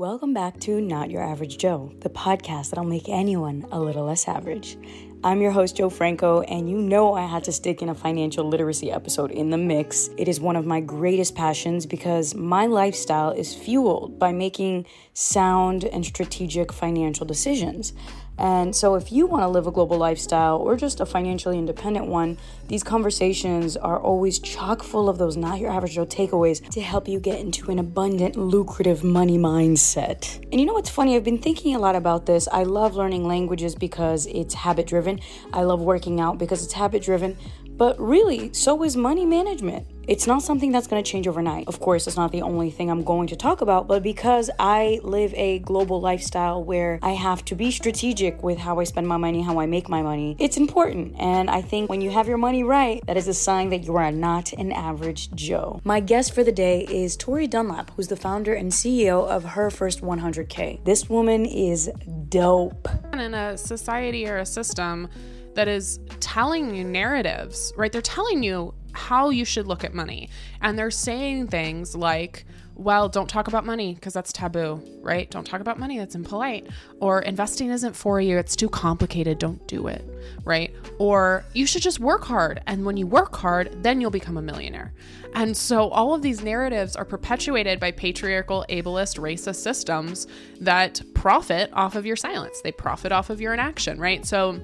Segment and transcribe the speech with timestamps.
[0.00, 4.26] Welcome back to Not Your Average Jo, the podcast that'll make anyone a little less
[4.26, 4.78] average.
[5.22, 8.48] I'm your host, Jo Franco, and you know I had to stick in a financial
[8.48, 10.08] literacy episode in the mix.
[10.16, 15.84] It is one of my greatest passions because my lifestyle is fueled by making sound
[15.84, 17.92] and strategic financial decisions.
[18.40, 22.06] And so, if you want to live a global lifestyle or just a financially independent
[22.06, 26.80] one, these conversations are always chock full of those not your average Jo takeaways to
[26.80, 30.42] help you get into an abundant, lucrative money mindset.
[30.50, 31.16] And you know what's funny?
[31.16, 32.48] I've been thinking a lot about this.
[32.50, 35.20] I love learning languages because it's habit driven,
[35.52, 37.36] I love working out because it's habit driven.
[37.80, 39.86] But really, so is money management.
[40.10, 41.68] It's not something that's going to change overnight.
[41.68, 44.98] Of course, it's not the only thing I'm going to talk about, but because I
[45.04, 49.18] live a global lifestyle where I have to be strategic with how I spend my
[49.18, 51.14] money, how I make my money, it's important.
[51.16, 53.94] And I think when you have your money right, that is a sign that you
[53.94, 55.80] are not an average Joe.
[55.84, 59.70] My guest for the day is Tori Dunlap, who's the founder and CEO of Her
[59.70, 60.84] First 100K.
[60.84, 61.88] This woman is
[62.28, 62.88] dope.
[63.12, 65.08] In a society or a system,
[65.54, 67.90] that is telling you narratives, right?
[67.90, 70.30] They're telling you how you should look at money.
[70.60, 72.44] And they're saying things like,
[72.80, 75.30] well, don't talk about money because that's taboo, right?
[75.30, 76.66] Don't talk about money, that's impolite.
[76.98, 80.02] Or investing isn't for you, it's too complicated, don't do it,
[80.44, 80.74] right?
[80.98, 82.62] Or you should just work hard.
[82.66, 84.94] And when you work hard, then you'll become a millionaire.
[85.34, 90.26] And so all of these narratives are perpetuated by patriarchal, ableist, racist systems
[90.60, 94.24] that profit off of your silence, they profit off of your inaction, right?
[94.24, 94.58] So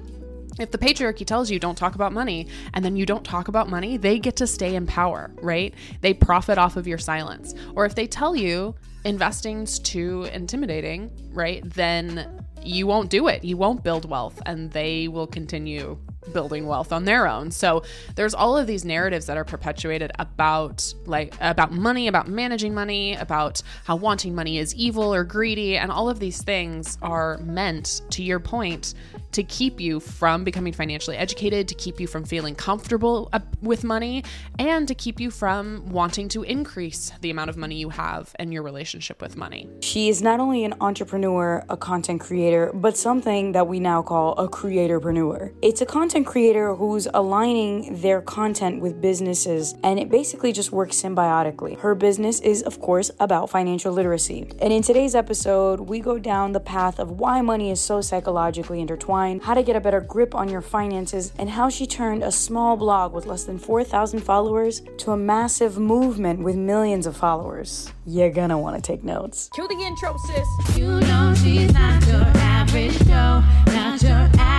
[0.59, 3.69] if the patriarchy tells you don't talk about money and then you don't talk about
[3.69, 5.73] money, they get to stay in power, right?
[6.01, 7.53] They profit off of your silence.
[7.75, 11.63] Or if they tell you investing's too intimidating, right?
[11.73, 13.43] Then you won't do it.
[13.43, 15.97] You won't build wealth and they will continue
[16.33, 17.51] building wealth on their own.
[17.51, 17.83] So
[18.15, 23.15] there's all of these narratives that are perpetuated about like about money, about managing money,
[23.15, 28.01] about how wanting money is evil or greedy and all of these things are meant
[28.11, 28.93] to your point
[29.31, 34.23] to keep you from becoming financially educated, to keep you from feeling comfortable with money,
[34.57, 38.53] and to keep you from wanting to increase the amount of money you have and
[38.53, 39.67] your relationship with money.
[39.81, 44.33] She is not only an entrepreneur, a content creator, but something that we now call
[44.33, 45.53] a creatorpreneur.
[45.61, 51.01] It's a content creator who's aligning their content with businesses, and it basically just works
[51.01, 51.77] symbiotically.
[51.79, 54.49] Her business is, of course, about financial literacy.
[54.59, 58.79] And in today's episode, we go down the path of why money is so psychologically
[58.79, 62.31] intertwined how to get a better grip on your finances, and how she turned a
[62.31, 67.91] small blog with less than 4,000 followers to a massive movement with millions of followers.
[68.05, 69.49] You're gonna wanna take notes.
[69.55, 70.77] Cue the intro, sis.
[70.77, 74.56] You know she's not your average Joe, not your average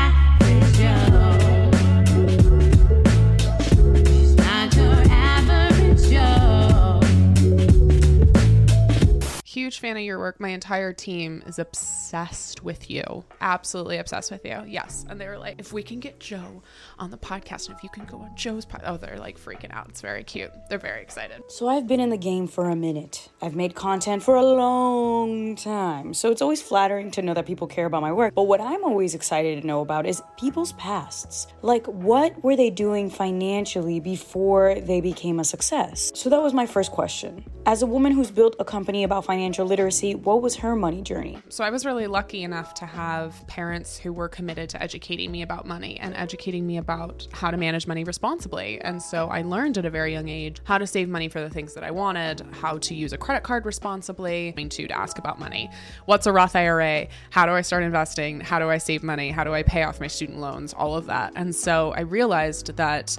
[9.69, 10.41] huge fan of your work.
[10.41, 13.23] My entire team is obsessed with you.
[13.43, 14.63] Absolutely obsessed with you.
[14.67, 15.05] Yes.
[15.11, 16.63] And they were like, if we can get Jo
[16.99, 18.85] on the podcast and if you can go on Jo's podcast.
[18.87, 19.91] Oh, they're like freaking out.
[19.91, 20.51] It's very cute.
[20.71, 21.43] They're very excited.
[21.49, 23.29] So I've been in the game for a minute.
[23.43, 26.15] I've made content for a long time.
[26.15, 28.35] So it's always flattering to know that people care about my work.
[28.35, 31.47] But what I'm always excited to know about is people's pasts.
[31.61, 36.11] Like, what were they doing financially before they became a success?
[36.15, 37.45] So that was my first question.
[37.67, 41.03] As a woman who's built a company about financial financial literacy, what was her money
[41.03, 41.37] journey?
[41.49, 45.43] So I was really lucky enough to have parents who were committed to educating me
[45.43, 48.81] about money and educating me about how to manage money responsibly.
[48.83, 51.51] And so I learned at a very young age how to save money for the
[51.51, 54.97] things that I wanted, how to use a credit card responsibly, I mean, to, to
[54.97, 55.71] ask about money.
[56.05, 57.09] What's a Roth IRA?
[57.31, 58.41] How do I start investing?
[58.41, 59.33] How do I save money?
[59.33, 60.73] How do I pay off my student loans?
[60.73, 61.33] All of that.
[61.35, 63.17] And so I realized that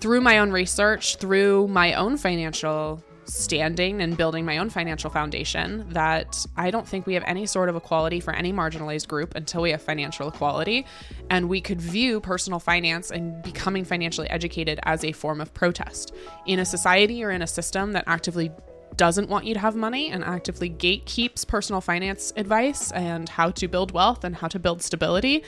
[0.00, 5.86] through my own research, through my own financial standing and building my own financial foundation
[5.90, 9.62] that I don't think we have any sort of equality for any marginalized group until
[9.62, 10.86] we have financial equality.
[11.30, 16.14] And we could view personal finance and becoming financially educated as a form of protest
[16.46, 18.50] in a society or in a system that actively
[18.96, 23.66] doesn't want you to have money and actively gatekeeps personal finance advice and how to
[23.66, 25.42] build wealth and how to build stability,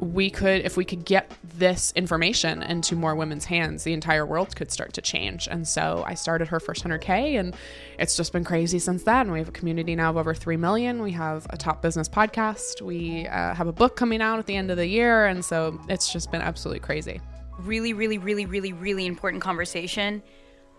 [0.00, 4.54] we could, if we could get this information into more women's hands, the entire world
[4.54, 5.48] could start to change.
[5.50, 7.56] And so I started her first 100K, and
[7.98, 9.32] it's just been crazy since then.
[9.32, 11.02] We have a community now of over 3 million.
[11.02, 12.82] We have a top business podcast.
[12.82, 15.26] We uh, have a book coming out at the end of the year.
[15.26, 17.20] And so it's just been absolutely crazy.
[17.58, 20.22] Really, really, really, really, really important conversation.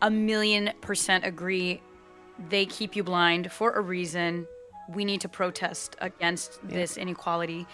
[0.03, 1.81] A million percent agree
[2.49, 4.47] they keep you blind for a reason.
[4.89, 7.65] We need to protest against this inequality.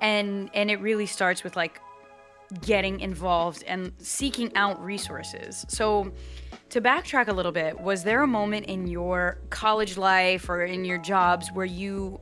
[0.00, 1.80] And and it really starts with like
[2.62, 5.66] getting involved and seeking out resources.
[5.68, 6.12] So
[6.70, 10.84] to backtrack a little bit, was there a moment in your college life or in
[10.84, 12.20] your jobs where you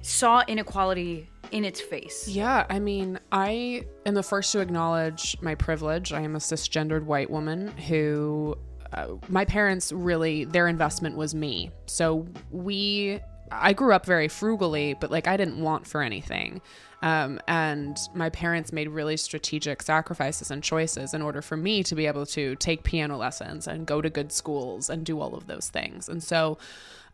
[0.00, 2.28] saw inequality in its face?
[2.28, 6.12] Yeah, I mean, I am the first to acknowledge my privilege.
[6.12, 8.56] I am a cisgendered white woman who
[8.92, 11.70] uh, my parents really their investment was me.
[11.86, 13.20] So we
[13.52, 16.60] I grew up very frugally, but like I didn't want for anything.
[17.02, 21.94] Um, and my parents made really strategic sacrifices and choices in order for me to
[21.96, 25.48] be able to take piano lessons and go to good schools and do all of
[25.48, 26.08] those things.
[26.08, 26.58] And so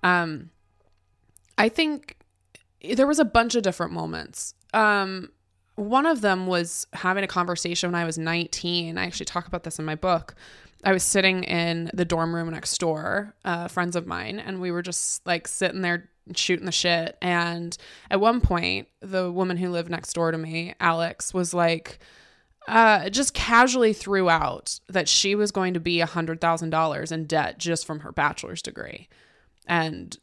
[0.02, 0.50] um,
[1.56, 2.16] I think
[2.94, 4.54] there was a bunch of different moments.
[4.74, 5.30] Um,
[5.76, 8.98] one of them was having a conversation when I was 19.
[8.98, 10.34] I actually talk about this in my book.
[10.84, 14.70] I was sitting in the dorm room next door, uh, friends of mine, and we
[14.70, 17.16] were just like sitting there shooting the shit.
[17.22, 17.76] And
[18.10, 21.98] at one point, the woman who lived next door to me, Alex, was like,
[22.68, 27.58] uh, just casually threw out that she was going to be a $100,000 in debt
[27.58, 29.08] just from her bachelor's degree.
[29.66, 30.16] And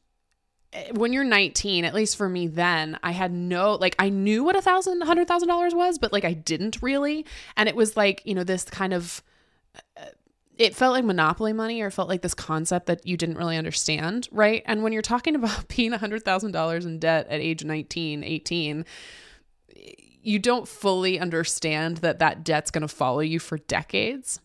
[0.74, 4.44] eh, when you're 19, at least for me then, I had no like I knew
[4.44, 7.26] what a thousand, hundred thousand dollars was, but like I didn't really.
[7.58, 9.24] And it was like you know this kind of,
[9.98, 10.06] uh,
[10.58, 14.28] it felt like monopoly money, or felt like this concept that you didn't really understand,
[14.32, 14.64] right?
[14.66, 18.24] And when you're talking about being a hundred thousand dollars in debt at age 19,
[18.24, 18.86] 18,
[20.22, 24.42] you don't fully understand that that debt's going to follow you for decades.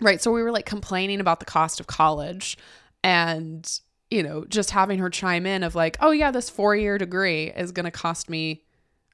[0.00, 0.20] Right.
[0.20, 2.58] So we were like complaining about the cost of college
[3.04, 3.80] and,
[4.10, 7.52] you know, just having her chime in of like, oh, yeah, this four year degree
[7.52, 8.64] is going to cost me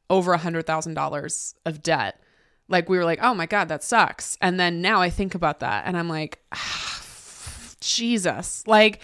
[0.08, 2.20] over a $100,000 of debt.
[2.70, 4.38] Like we were like, oh my God, that sucks.
[4.40, 7.02] And then now I think about that and I'm like, ah,
[7.80, 8.66] Jesus.
[8.66, 9.00] Like,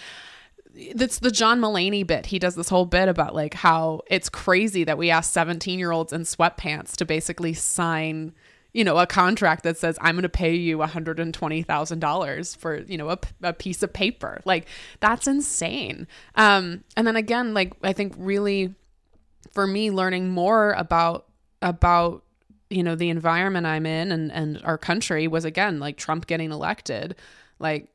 [0.94, 2.26] that's the John Mulaney bit.
[2.26, 5.90] He does this whole bit about like how it's crazy that we ask 17 year
[5.90, 8.34] olds in sweatpants to basically sign,
[8.72, 13.10] you know, a contract that says, I'm going to pay you $120,000 for, you know,
[13.10, 14.40] a, a piece of paper.
[14.44, 14.66] Like
[15.00, 16.06] that's insane.
[16.34, 18.74] Um, and then again, like I think really
[19.52, 21.26] for me learning more about,
[21.62, 22.22] about,
[22.70, 26.52] you know, the environment I'm in and, and our country was again, like Trump getting
[26.52, 27.16] elected.
[27.58, 27.88] Like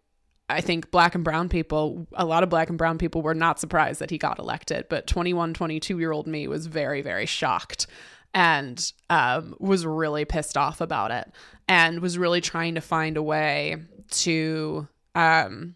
[0.50, 3.60] I think black and brown people, a lot of black and brown people were not
[3.60, 7.88] surprised that he got elected, but 21, 22 year old me was very, very shocked
[8.34, 11.32] and um, was really pissed off about it
[11.68, 13.78] and was really trying to find a way
[14.10, 15.76] to um,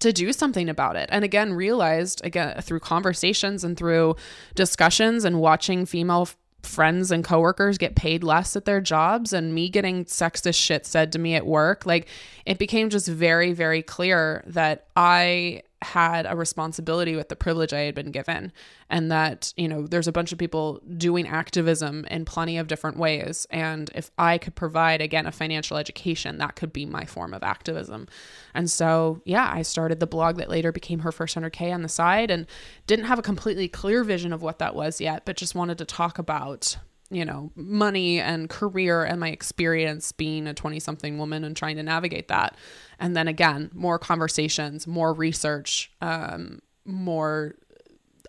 [0.00, 4.16] to do something about it and again realized again through conversations and through
[4.54, 6.28] discussions and watching female
[6.62, 11.12] friends and coworkers get paid less at their jobs and me getting sexist shit said
[11.12, 12.06] to me at work like
[12.46, 17.80] it became just very very clear that i had a responsibility with the privilege i
[17.80, 18.52] had been given
[18.90, 22.96] and that you know there's a bunch of people doing activism in plenty of different
[22.96, 27.34] ways and if i could provide again a financial education that could be my form
[27.34, 28.06] of activism.
[28.54, 31.88] And so yeah i started the blog that later became her first 100k on the
[31.88, 32.46] side and
[32.86, 35.84] didn't have a completely clear vision of what that was yet but just wanted to
[35.84, 36.76] talk about
[37.12, 41.76] you know money and career and my experience being a 20 something woman and trying
[41.76, 42.56] to navigate that
[42.98, 47.54] and then again more conversations more research um, more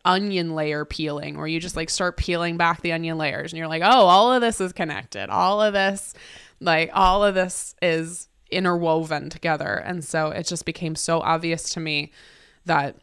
[0.05, 3.67] onion layer peeling where you just like start peeling back the onion layers and you're
[3.67, 6.13] like oh all of this is connected all of this
[6.59, 11.79] like all of this is interwoven together and so it just became so obvious to
[11.79, 12.11] me
[12.65, 12.97] that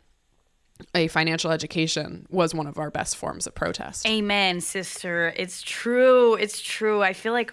[0.94, 5.32] a financial education was one of our best forms of protest Amen, sister.
[5.36, 6.34] It's true.
[6.34, 7.02] It's true.
[7.02, 7.52] I feel like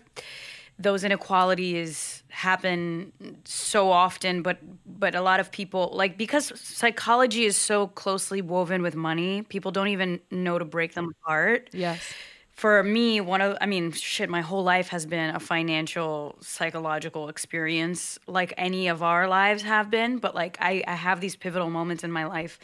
[0.80, 3.12] those inequalities happen
[3.46, 8.82] so often but but a lot of people like because psychology is so closely woven
[8.82, 11.70] with money people don't even know to break them apart.
[11.74, 12.14] Yes.
[12.52, 17.30] For me one of i mean shit my whole life has been a financial psychological
[17.30, 21.70] experience like any of our lives have been but like i, I have these pivotal
[21.70, 22.60] moments in my life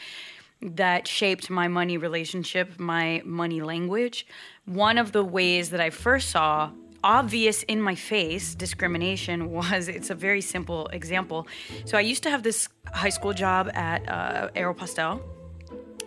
[0.61, 4.25] that shaped my money relationship my money language.
[4.65, 6.71] One of the ways that i first saw
[7.03, 11.47] obvious in my face discrimination was it's a very simple example.
[11.85, 15.21] So i used to have this high school job at uh, aeropostale.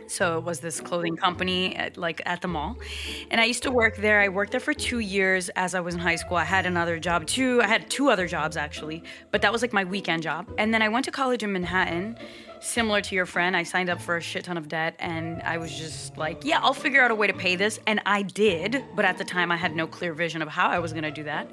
[0.09, 2.76] So it was this clothing company at, like at the mall.
[3.31, 4.21] And i used to work there.
[4.21, 6.37] I worked there for two years as i was in high school.
[6.37, 7.61] I had another job too.
[7.62, 9.03] I had two other jobs actually.
[9.31, 10.49] But that was like my weekend job.
[10.59, 12.17] And then i went to college in manhattan
[12.61, 15.59] similar to your friend, I signed up for a shit ton of debt and I
[15.59, 17.79] was just like, yeah, I'll figure out a way to pay this.
[17.87, 20.79] And I did, but at the time I had no clear vision of how I
[20.79, 21.51] was gonna do that.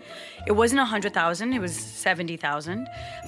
[0.48, 2.88] It wasn't a hundred thousand, it was seventy thousand.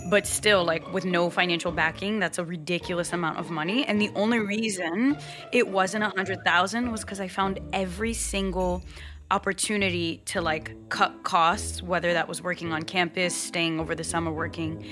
[0.10, 3.86] But still, like with no financial backing, that's a ridiculous amount of money.
[3.86, 5.18] And the only reason
[5.52, 8.84] it wasn't a hundred thousand was because I found every single
[9.32, 14.32] opportunity to like cut costs, whether that was working on campus, staying over the summer
[14.32, 14.86] working.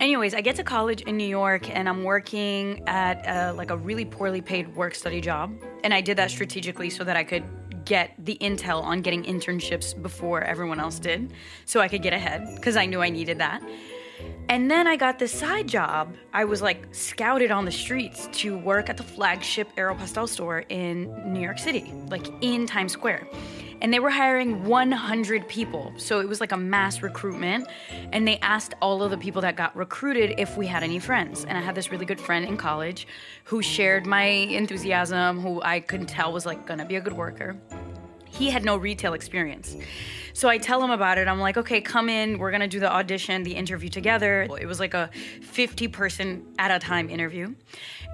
[0.00, 3.76] Anyways, I get to college in New York and I'm working at uh like a
[3.76, 5.54] really poorly paid work study job.
[5.82, 7.44] And I did that strategically so that I could
[7.84, 11.32] get the intel on getting internships before everyone else did,
[11.66, 13.62] so I could get ahead because I knew I needed that.
[14.48, 16.14] And then I got this side job.
[16.32, 21.32] I was like scouted on the streets to work at the flagship Aeropostale store in
[21.32, 23.26] New York City, like in Times Square.
[23.80, 25.92] And they were hiring 100 people.
[25.96, 27.66] So it was like a mass recruitment.
[28.12, 31.44] And they asked all of the people that got recruited if we had any friends.
[31.44, 33.06] And I had this really good friend in college
[33.44, 37.56] who shared my enthusiasm, who I could tell was like gonna be a good worker
[38.36, 39.76] he had no retail experience.
[40.32, 41.28] So I tell him about it.
[41.28, 42.38] I'm like, okay, come in.
[42.38, 44.42] We're gonna do the audition, the interview together.
[44.60, 45.10] It was like a
[45.42, 47.54] 50 person at a time interview.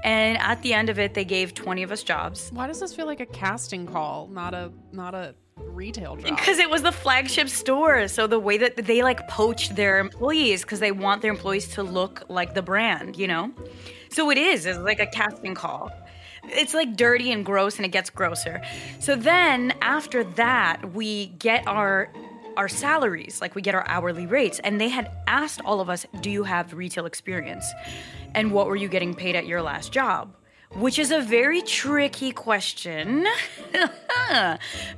[0.05, 2.51] And at the end of it, they gave 20 of us jobs.
[2.53, 5.35] Why does this feel like a casting call, not a not a
[5.69, 6.17] retail?
[6.17, 8.09] Because it was the flagship store.
[8.09, 11.83] So the way that they like poach their employees because they want their employees to
[11.83, 13.53] look like the brand, you know?
[14.11, 15.91] So it is, it's like a casting call.
[16.45, 18.63] It's like dirty and gross and it gets grosser.
[18.99, 22.13] So then after that, we get our
[22.57, 24.59] our salaries, like we get our hourly rates.
[24.59, 27.65] And they had asked all of us, Do you have retail experience?
[28.35, 30.35] And what were you getting paid at your last job?
[30.75, 33.27] Which is a very tricky question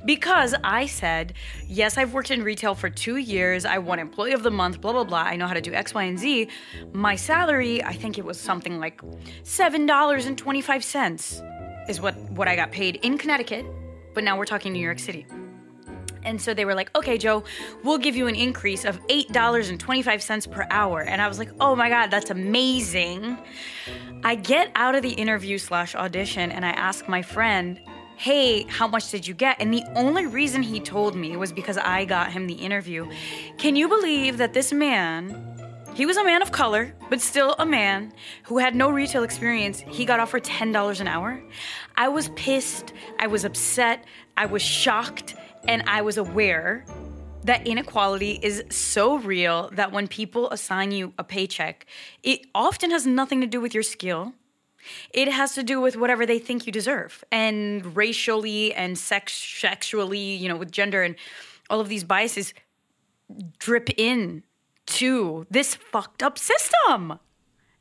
[0.05, 1.33] because I said,
[1.67, 3.65] Yes, I've worked in retail for two years.
[3.65, 5.23] I won Employee of the Month, blah, blah, blah.
[5.23, 6.47] I know how to do X, Y, and Z.
[6.91, 9.01] My salary, I think it was something like
[9.43, 13.65] $7.25 is what, what I got paid in Connecticut,
[14.13, 15.25] but now we're talking New York City.
[16.25, 17.43] And so they were like, okay, Jo,
[17.83, 21.01] we'll give you an increase of $8.25 per hour.
[21.01, 23.37] And I was like, oh my God, that's amazing.
[24.23, 27.79] I get out of the interview slash audition and I ask my friend,
[28.15, 29.57] hey, how much did you get?
[29.59, 33.09] And the only reason he told me was because I got him the interview.
[33.57, 35.53] Can you believe that this man,
[35.93, 38.13] he was a man of color, but still a man
[38.43, 39.79] who had no retail experience.
[39.79, 41.41] He got offered $10 an hour.
[41.97, 42.93] I was pissed.
[43.19, 44.05] I was upset.
[44.37, 45.35] I was shocked.
[45.67, 46.85] And I was aware
[47.43, 51.85] that inequality is so real that when people assign you a paycheck,
[52.21, 54.33] it often has nothing to do with your skill.
[55.13, 57.23] It has to do with whatever they think you deserve.
[57.31, 61.15] And racially and sex sexually, you know, with gender and
[61.69, 62.53] all of these biases
[63.59, 64.43] drip in
[64.85, 67.19] to this fucked up system.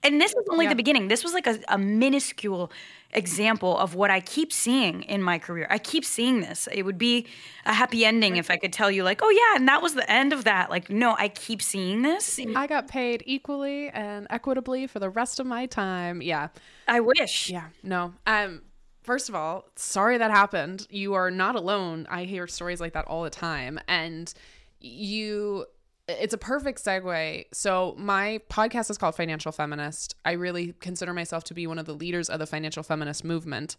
[0.04, 0.70] And this was only Yeah.
[0.70, 1.08] the beginning.
[1.08, 2.70] This was like a, a minuscule
[3.12, 5.66] example of what I keep seeing in my career.
[5.70, 6.68] I keep seeing this.
[6.72, 7.26] It would be
[7.66, 10.10] a happy ending if I could tell you, like, oh yeah, and that was the
[10.10, 10.70] end of that.
[10.70, 12.38] Like, no, I keep seeing this.
[12.56, 16.22] I got paid equally and equitably for the rest of my time.
[16.22, 16.48] Yeah.
[16.88, 17.50] I wish.
[17.50, 17.68] Yeah.
[17.82, 18.14] No.
[18.26, 18.62] Um
[19.02, 20.86] first of all, sorry that happened.
[20.90, 22.06] You are not alone.
[22.10, 24.32] I hear stories like that all the time and
[24.80, 25.66] you
[26.08, 27.44] it's a perfect segue.
[27.52, 30.16] So my podcast is called Financial Feminist.
[30.24, 33.76] I really consider myself to be one of the leaders of the financial feminist movement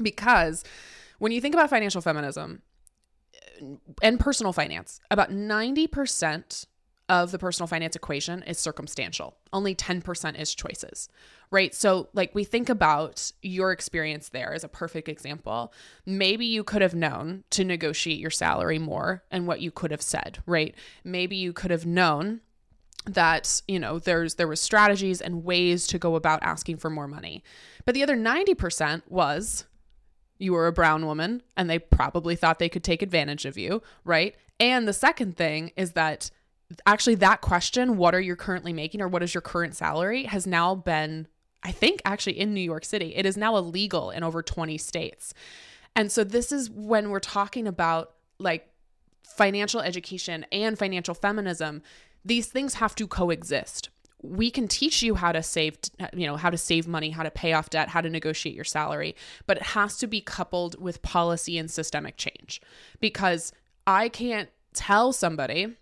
[0.00, 0.64] because
[1.18, 2.62] when you think about financial feminism
[3.62, 3.66] uh,
[4.02, 6.66] and personal finance, about 90%
[7.12, 9.36] of the personal finance equation is circumstantial.
[9.52, 11.10] Only 10% is choices,
[11.50, 11.74] right?
[11.74, 15.74] So, like, we think about your experience there as a perfect example.
[16.06, 20.00] Maybe you could have known to negotiate your salary more and what you could have
[20.00, 20.74] said, right?
[21.04, 22.40] Maybe you could have known
[23.04, 27.08] that you know there's there was strategies and ways to go about asking for more
[27.08, 27.42] money
[27.84, 29.64] but the other 90% was
[30.38, 33.82] you were a brown woman and they probably thought they could take advantage of you,
[34.04, 34.36] right?
[34.58, 36.30] And the second thing is that
[36.86, 40.46] actually that question, what are you currently making or what is your current salary, has
[40.46, 41.26] now been,
[41.62, 43.14] I think, actually in New York City.
[43.14, 45.34] It is now illegal in over 20 states.
[45.94, 48.68] And so this is when we're talking about like
[49.24, 51.82] financial education and financial feminism,
[52.24, 53.90] these things have to coexist.
[54.22, 55.78] We can teach you how to save,
[56.12, 58.64] you know, how to save money, how to pay off debt, how to negotiate your
[58.64, 62.60] salary, but it has to be coupled with policy and systemic change
[63.00, 63.52] because
[63.86, 65.76] I can't tell somebody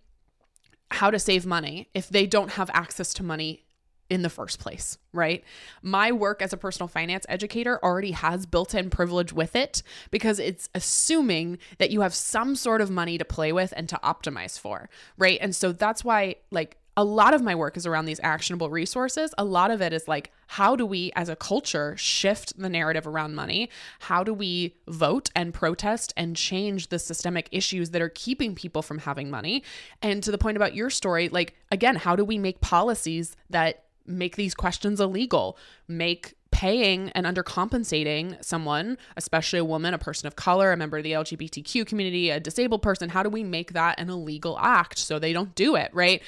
[0.90, 3.64] how to save money if they don't have access to money
[4.10, 5.44] in the first place, right?
[5.82, 10.40] My work as a personal finance educator already has built in privilege with it because
[10.40, 14.58] it's assuming that you have some sort of money to play with and to optimize
[14.58, 15.38] for, right?
[15.40, 19.32] And so that's why, like, a lot of my work is around these actionable resources.
[19.38, 23.06] A lot of it is like, how do we as a culture shift the narrative
[23.06, 23.70] around money?
[24.00, 28.82] How do we vote and protest and change the systemic issues that are keeping people
[28.82, 29.64] from having money?
[30.02, 33.84] And to the point about your story, like, again, how do we make policies that
[34.06, 35.56] make these questions illegal,
[35.88, 41.04] make paying and undercompensating someone, especially a woman, a person of color, a member of
[41.04, 45.18] the LGBTQ community, a disabled person, how do we make that an illegal act so
[45.18, 46.22] they don't do it, right?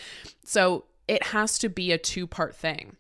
[0.44, 2.96] So it has to be a two part thing.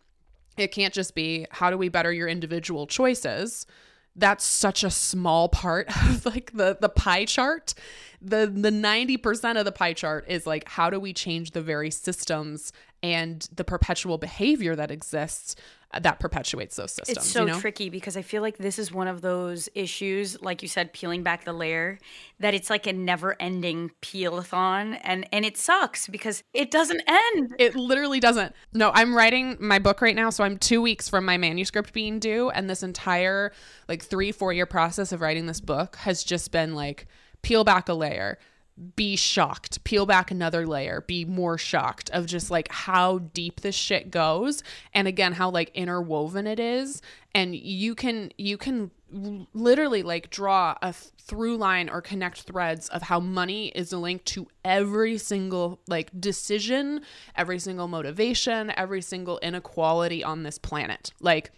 [0.56, 3.66] It can't just be how do we better your individual choices?
[4.14, 7.74] That's such a small part of like the the pie chart.
[8.20, 11.90] The the 90% of the pie chart is like how do we change the very
[11.90, 15.56] systems and the perpetual behavior that exists
[16.00, 17.18] that perpetuates those systems.
[17.18, 17.60] It's so you know?
[17.60, 21.22] tricky because I feel like this is one of those issues, like you said, peeling
[21.22, 21.98] back the layer,
[22.40, 27.54] that it's like a never-ending peel-a-thon, and and it sucks because it doesn't end.
[27.58, 28.54] It literally doesn't.
[28.72, 32.18] No, I'm writing my book right now, so I'm two weeks from my manuscript being
[32.18, 33.52] due, and this entire
[33.88, 37.06] like three, four year process of writing this book has just been like
[37.42, 38.38] peel back a layer
[38.96, 43.74] be shocked, peel back another layer, be more shocked of just like how deep this
[43.74, 44.62] shit goes
[44.94, 47.02] and again how like interwoven it is
[47.34, 48.90] and you can you can
[49.52, 54.48] literally like draw a through line or connect threads of how money is linked to
[54.64, 57.00] every single like decision,
[57.36, 61.12] every single motivation, every single inequality on this planet.
[61.20, 61.52] Like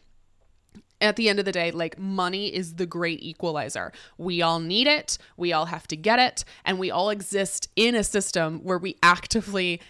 [1.00, 3.92] at the end of the day, like money is the great equalizer.
[4.18, 7.94] We all need it, we all have to get it, and we all exist in
[7.94, 9.80] a system where we actively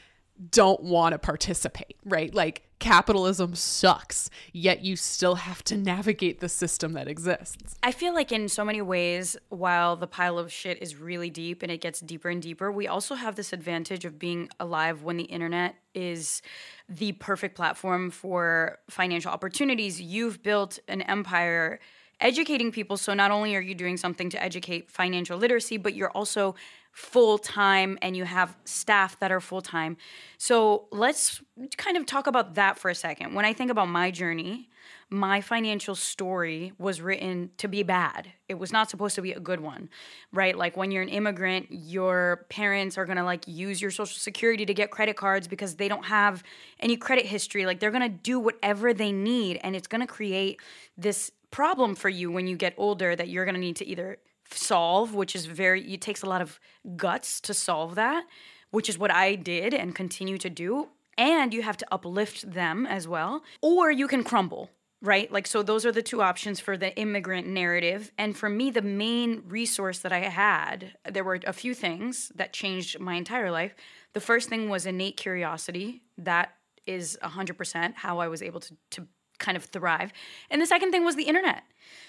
[0.50, 2.34] don't want to participate, right?
[2.34, 7.76] Like capitalism sucks, yet you still have to navigate the system that exists.
[7.82, 11.62] I feel like in so many ways, while the pile of shit is really deep
[11.62, 15.16] and it gets deeper and deeper, we also have this advantage of being alive when
[15.16, 16.42] the internet is
[16.86, 19.98] the perfect platform for financial opportunities.
[19.98, 21.80] You've built an empire
[22.20, 22.98] educating people.
[22.98, 26.54] So not only are you doing something to educate financial literacy, but you're also
[26.94, 29.96] full time and you have staff that are full time.
[30.38, 31.42] So let's
[31.76, 33.34] kind of talk about that for a second.
[33.34, 34.70] When I think about my journey,
[35.10, 38.28] my financial story was written to be bad.
[38.48, 39.90] It was not supposed to be a good one,
[40.32, 40.56] right?
[40.56, 44.72] Like when you're an immigrant, your parents are gonna like use your social security to
[44.72, 46.44] get credit cards because they don't have
[46.78, 47.66] any credit history.
[47.66, 50.60] Like they're gonna do whatever they need, and it's gonna create
[50.96, 54.18] this problem for you when you get older that you're gonna need to either
[54.50, 56.60] solve, which is very, it takes a lot of
[56.96, 58.24] guts to solve that,
[58.70, 60.88] which is what I did and continue to do.
[61.16, 65.30] And you have to uplift them as well, or you can crumble, right?
[65.30, 68.10] Like, so those are the two options for the immigrant narrative.
[68.18, 72.52] And for me, the main resource that I had, there were a few things that
[72.52, 73.76] changed my entire life.
[74.12, 76.02] The first thing was innate curiosity.
[76.18, 76.54] That
[76.86, 79.06] is 100% how I was able to, to
[79.38, 80.12] kind of thrive.
[80.50, 81.64] And the second thing was the internet.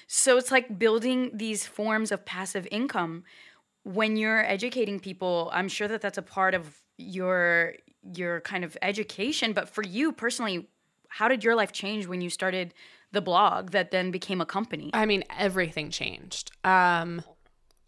[0.08, 3.24] So it's like building these forms of passive income.
[3.84, 7.76] When you're educating people, I'm sure that that's a part of your
[8.16, 10.68] your kind of education, but for you personally,
[11.08, 12.74] how did your life change when you started
[13.12, 14.92] the blog that then became a company?
[14.94, 16.52] I mean, everything changed.
[16.64, 17.24] Um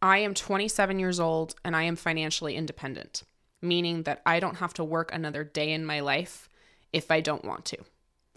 [0.02, 3.23] I am 27 years old and I am financially independent,
[3.62, 6.50] meaning that I don't have to work another day in my life
[6.93, 7.78] if I don't want to.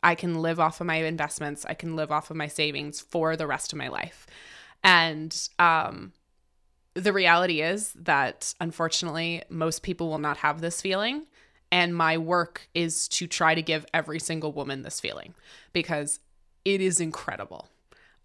[0.03, 1.67] I can live off of my investments.
[1.67, 4.27] I can live off of my savings for the rest of my life.
[4.83, 6.13] And um,
[6.95, 11.27] the reality is that unfortunately, most people will not have this feeling.
[11.73, 15.35] And my work is to try to give every single woman this feeling
[15.73, 16.19] because
[16.65, 17.69] it is incredible.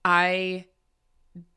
[0.03, 0.65] I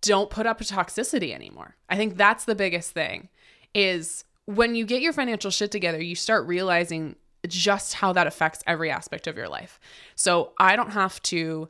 [0.02, 1.76] don't put up a toxicity anymore.
[1.88, 3.28] I think that's the biggest thing
[3.74, 7.16] is when you get your financial shit together, you start realizing
[7.48, 9.80] just how that affects every aspect of your life.
[10.14, 11.68] So I don't have to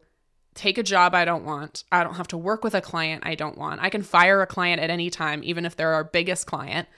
[0.55, 1.85] take a job I don't want.
[1.93, 3.81] I don't have to work with a client I don't want.
[3.81, 6.89] I can fire a client at any time, even if they're our biggest client,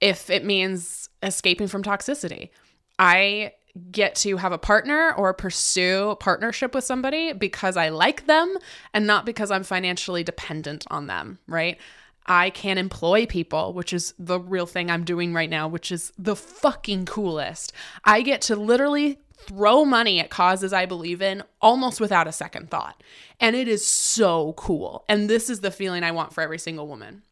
[0.00, 2.50] if it means escaping from toxicity.
[2.98, 3.52] I
[3.90, 8.56] get to have a partner or pursue a partnership with somebody because I like them
[8.94, 11.78] and not because I'm financially dependent on them, right?
[12.26, 16.12] I can employ people, which is the real thing I'm doing right now, which is
[16.18, 17.72] the fucking coolest.
[18.04, 22.70] I get to literally throw money at causes I believe in almost without a second
[22.70, 23.02] thought.
[23.38, 25.04] And it is so cool.
[25.08, 27.22] And this is the feeling I want for every single woman.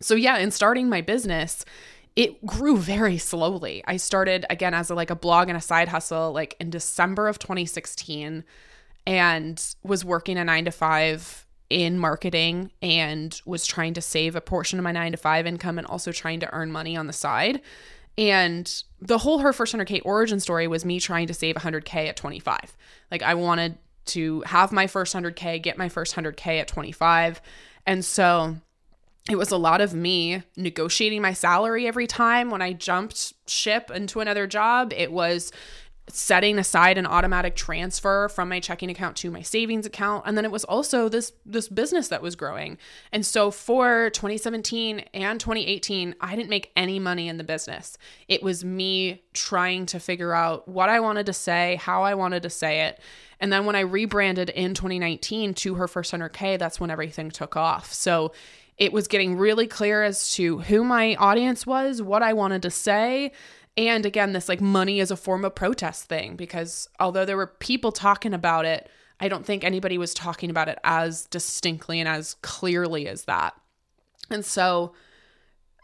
[0.00, 1.64] So, yeah, in starting my business,
[2.16, 3.84] it grew very slowly.
[3.86, 7.28] I started again as a, like a blog and a side hustle like in December
[7.28, 8.44] of 2016
[9.06, 14.40] and was working a 9 to 5 in marketing and was trying to save a
[14.40, 17.12] portion of my 9 to 5 income and also trying to earn money on the
[17.12, 17.62] side.
[18.18, 22.16] And the whole her first 100K origin story was me trying to save 100K at
[22.16, 22.76] 25.
[23.10, 27.40] Like I wanted to have my first 100K, get my first 100K at 25.
[27.86, 28.56] And so
[29.30, 33.90] it was a lot of me negotiating my salary every time when I jumped ship
[33.90, 34.92] into another job.
[34.96, 35.52] It was
[36.14, 40.24] setting aside an automatic transfer from my checking account to my savings account.
[40.26, 42.78] And then it was also this this business that was growing.
[43.12, 47.98] And so for 2017 and 2018 I didn't make any money in the business.
[48.28, 52.42] It was me trying to figure out what I wanted to say how I wanted
[52.42, 53.00] to say it.
[53.40, 57.56] And then when I rebranded in 2019 to her first 100k that's when everything took
[57.56, 57.92] off.
[57.92, 58.32] So
[58.80, 62.70] it was getting really clear as to who my audience was what I wanted to
[62.70, 63.32] say
[63.88, 67.46] and again, this like money as a form of protest thing, because although there were
[67.46, 68.88] people talking about it,
[69.20, 73.54] I don't think anybody was talking about it as distinctly and as clearly as that.
[74.30, 74.94] And so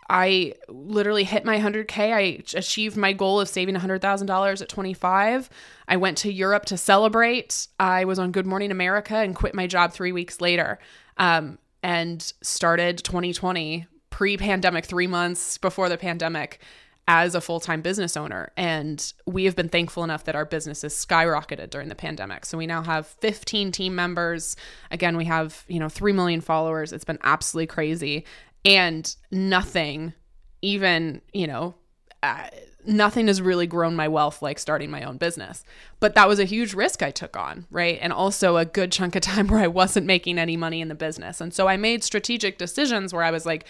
[0.08, 2.12] I literally hit my 100K.
[2.12, 5.50] I achieved my goal of saving $100,000 at 25.
[5.88, 7.66] I went to Europe to celebrate.
[7.78, 10.78] I was on Good Morning America and quit my job three weeks later
[11.18, 16.60] um, and started 2020 pre pandemic, three months before the pandemic
[17.08, 18.50] as a full-time business owner.
[18.56, 22.44] And we have been thankful enough that our business has skyrocketed during the pandemic.
[22.44, 24.56] So we now have 15 team members.
[24.90, 26.92] Again we have you know 3 million followers.
[26.92, 28.24] It's been absolutely crazy.
[28.64, 30.14] And nothing
[30.62, 31.74] even you know
[32.22, 32.48] uh,
[32.84, 35.64] nothing has really grown my wealth like starting my own business.
[36.00, 37.98] But that was a huge risk i took on right?
[38.02, 40.96] And also a good chunk of time where i wasn't making any money in the
[40.96, 41.40] business.
[41.40, 43.64] And so i made strategic decisions where i was like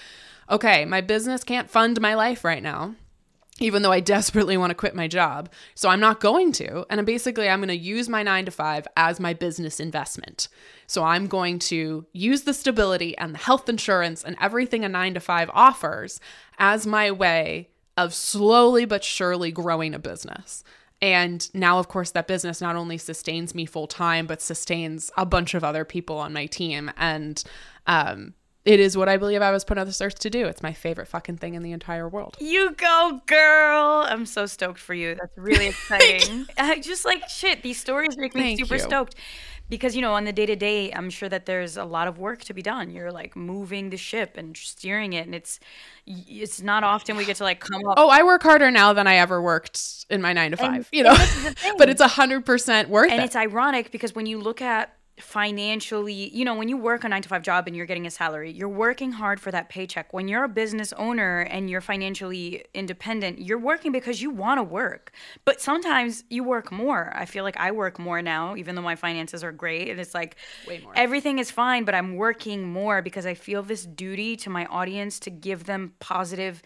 [0.48, 2.94] okay my business can't fund my life right now
[3.58, 5.50] even though I desperately want to quit my job.
[5.74, 6.84] So I'm not going to.
[6.90, 10.48] And basically, I'm going to use my nine to five as my business investment.
[10.86, 15.14] So I'm going to use the stability and the health insurance and everything a nine
[15.14, 16.20] to five offers
[16.58, 20.62] as my way of slowly but surely growing a business.
[21.02, 25.26] And now, of course, that business not only sustains me full time, but sustains a
[25.26, 26.90] bunch of other people on my team.
[26.96, 27.42] And
[27.86, 28.34] um,
[28.66, 30.46] it is what I believe I was put on this earth to do.
[30.46, 32.36] It's my favorite fucking thing in the entire world.
[32.40, 34.04] You go, girl.
[34.08, 35.14] I'm so stoked for you.
[35.14, 36.46] That's really exciting.
[36.58, 37.62] I just like shit.
[37.62, 38.80] These stories make me Thank super you.
[38.80, 39.14] stoked.
[39.68, 42.18] Because, you know, on the day to day, I'm sure that there's a lot of
[42.18, 42.90] work to be done.
[42.90, 45.26] You're like moving the ship and steering it.
[45.26, 45.58] And it's,
[46.06, 47.94] it's not often we get to like come up.
[47.96, 51.02] Oh, I work harder now than I ever worked in my nine to five, you
[51.02, 51.74] know, and the thing.
[51.78, 53.24] but it's a hundred percent worth and it.
[53.24, 57.22] it's ironic because when you look at financially you know when you work a 9
[57.22, 60.12] to 5 job and you're getting a salary you're working hard for that paycheck.
[60.12, 64.62] When you're a business owner and you're financially independent you're working because you want to
[64.62, 65.12] work.
[65.44, 67.12] But sometimes you work more.
[67.14, 70.14] I feel like i work more now even though my finances are great and it's
[70.14, 70.36] like
[70.68, 70.92] Way more.
[70.96, 75.18] everything is fine but i'm working more because i feel this duty to my audience
[75.20, 76.62] to give them positive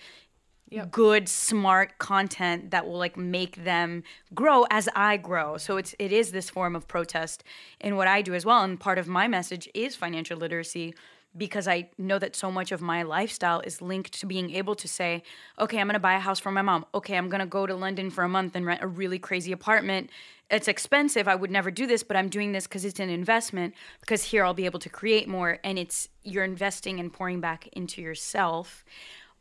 [0.90, 4.02] good smart content that will like make them
[4.34, 5.56] grow as i grow.
[5.56, 7.42] So it's it is this form of protest
[7.80, 8.62] in what i do as well.
[8.62, 10.94] And part of my message is financial literacy
[11.36, 14.88] because i know that so much of my lifestyle is linked to being able to
[14.88, 15.22] say
[15.60, 16.84] okay i'm going to buy a house for my mom.
[16.94, 19.52] Okay i'm going to go to london for a month and rent a really crazy
[19.52, 20.10] apartment.
[20.50, 21.28] It's expensive.
[21.28, 24.44] I would never do this but i'm doing this because it's an investment because here
[24.44, 25.58] i'll be able to create more.
[25.64, 28.84] And it's you're investing and pouring back into yourself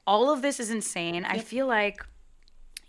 [0.06, 1.26] all of this is insane.
[1.26, 2.06] I feel like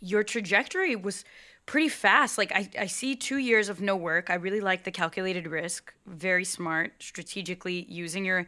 [0.01, 1.25] your trajectory was
[1.67, 2.39] pretty fast.
[2.39, 4.31] Like I, I see two years of no work.
[4.31, 5.93] I really like the calculated risk.
[6.07, 8.47] Very smart, strategically using your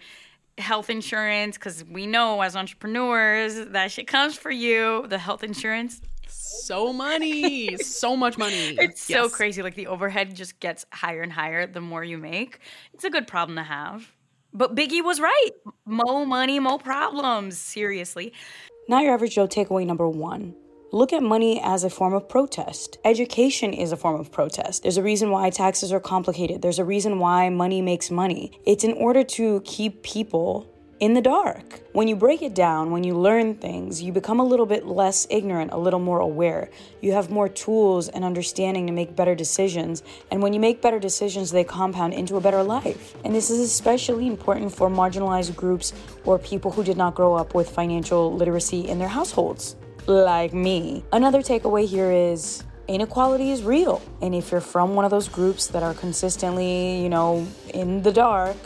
[0.58, 5.06] health insurance because we know as entrepreneurs that shit comes for you.
[5.08, 6.00] The health insurance.
[6.26, 8.76] so money, so much money.
[8.80, 9.62] It's so crazy.
[9.62, 12.58] Like the overhead just gets higher and higher the more you make.
[12.94, 14.10] It's a good problem to have.
[14.52, 15.50] But Biggie was right.
[15.86, 17.58] Mo money, mo problems.
[17.58, 18.32] Seriously.
[18.88, 20.54] Not your average Jo takeaway number one.
[20.92, 22.98] Look at money as a form of protest.
[23.02, 24.82] Education is a form of protest.
[24.82, 26.60] There's a reason why taxes are complicated.
[26.60, 28.52] There's a reason why money makes money.
[28.66, 30.68] It's in order to keep people
[31.02, 31.80] in the dark.
[31.90, 35.26] When you break it down, when you learn things, you become a little bit less
[35.30, 36.70] ignorant, a little more aware.
[37.00, 40.04] You have more tools and understanding to make better decisions.
[40.30, 43.16] And when you make better decisions, they compound into a better life.
[43.24, 45.92] And this is especially important for marginalized groups
[46.24, 49.74] or people who did not grow up with financial literacy in their households,
[50.06, 51.02] like me.
[51.12, 54.00] Another takeaway here is inequality is real.
[54.20, 58.12] And if you're from one of those groups that are consistently, you know, in the
[58.12, 58.56] dark,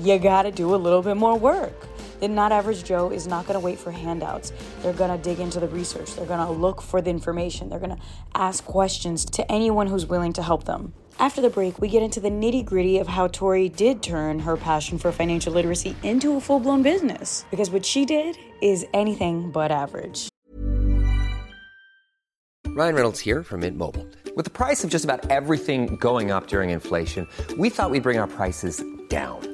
[0.00, 1.86] you gotta do a little bit more work.
[2.20, 4.52] The not average Joe is not gonna wait for handouts.
[4.82, 6.14] They're gonna dig into the research.
[6.14, 7.68] They're gonna look for the information.
[7.68, 7.98] They're gonna
[8.34, 10.94] ask questions to anyone who's willing to help them.
[11.18, 14.56] After the break, we get into the nitty gritty of how Tori did turn her
[14.56, 17.44] passion for financial literacy into a full blown business.
[17.50, 20.28] Because what she did is anything but average.
[22.68, 24.04] Ryan Reynolds here from Mint Mobile.
[24.34, 28.18] With the price of just about everything going up during inflation, we thought we'd bring
[28.18, 29.53] our prices down.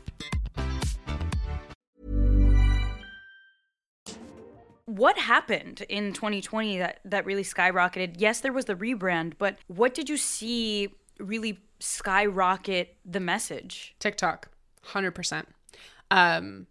[4.91, 8.15] What happened in 2020 that that really skyrocketed?
[8.17, 13.95] Yes, there was the rebrand, but what did you see really skyrocket the message?
[13.99, 14.49] TikTok,
[14.83, 15.47] hundred percent.
[16.09, 16.67] Um,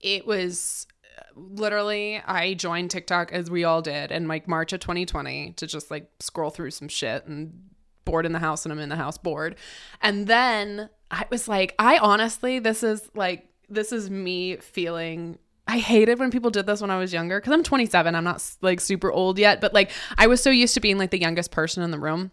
[0.00, 4.80] it was uh, literally I joined TikTok as we all did in like March of
[4.80, 7.70] 2020 to just like scroll through some shit and
[8.04, 9.54] bored in the house and I'm in the house bored.
[10.00, 15.78] And then I was like, I honestly, this is like this is me feeling I
[15.78, 18.14] hated when people did this when I was younger because I'm 27.
[18.14, 21.10] I'm not like super old yet, but like I was so used to being like
[21.10, 22.32] the youngest person in the room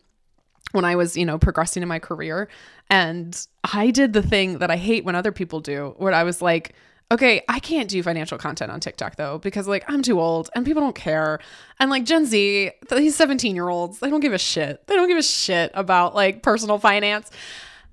[0.72, 2.50] when I was, you know, progressing in my career.
[2.90, 3.40] And
[3.74, 6.74] I did the thing that I hate when other people do, where I was like,
[7.12, 10.66] okay, I can't do financial content on TikTok though, because like I'm too old and
[10.66, 11.40] people don't care.
[11.80, 14.86] And like Gen Z, these 17 year olds, they don't give a shit.
[14.88, 17.32] They don't give a shit about like personal finance.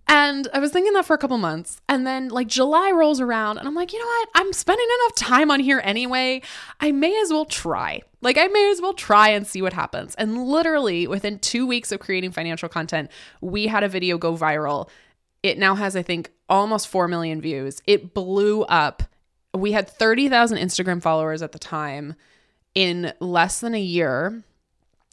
[0.09, 1.81] And I was thinking that for a couple months.
[1.89, 4.29] And then like July rolls around and I'm like, you know what?
[4.35, 6.43] I'm spending enough time on here anyway.
[6.81, 8.03] I may as well try.
[8.21, 10.15] Like, I may as well try and see what happens.
[10.17, 14.89] And literally within two weeks of creating financial content, we had a video go viral.
[15.43, 17.83] It now has, I think, almost 4 million views.
[17.87, 19.05] It blew up.
[19.55, 22.15] We had 30,000 Instagram followers at the time.
[22.75, 24.43] In less than a year,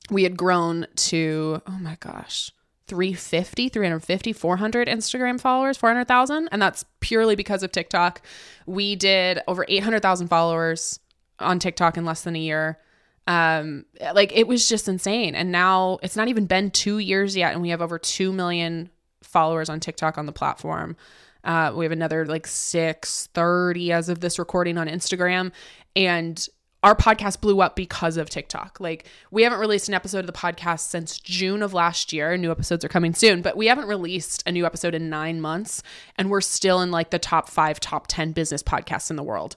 [0.09, 2.51] we had grown to, oh my gosh,
[2.87, 6.49] 350, 350, 400 Instagram followers, 400,000.
[6.51, 8.21] And that's purely because of TikTok.
[8.65, 10.99] We did over 800,000 followers
[11.39, 12.79] on TikTok in less than a year.
[13.25, 15.33] Um, like it was just insane.
[15.33, 17.53] And now it's not even been two years yet.
[17.53, 18.89] And we have over 2 million
[19.21, 20.97] followers on TikTok on the platform.
[21.43, 25.51] Uh, we have another like 630 as of this recording on Instagram.
[25.95, 26.47] And
[26.83, 28.79] our podcast blew up because of TikTok.
[28.79, 32.35] Like we haven't released an episode of the podcast since June of last year.
[32.37, 35.81] New episodes are coming soon, but we haven't released a new episode in 9 months
[36.17, 39.55] and we're still in like the top 5 top 10 business podcasts in the world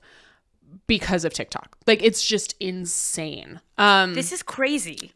[0.87, 1.77] because of TikTok.
[1.87, 3.61] Like it's just insane.
[3.77, 5.12] Um This is crazy.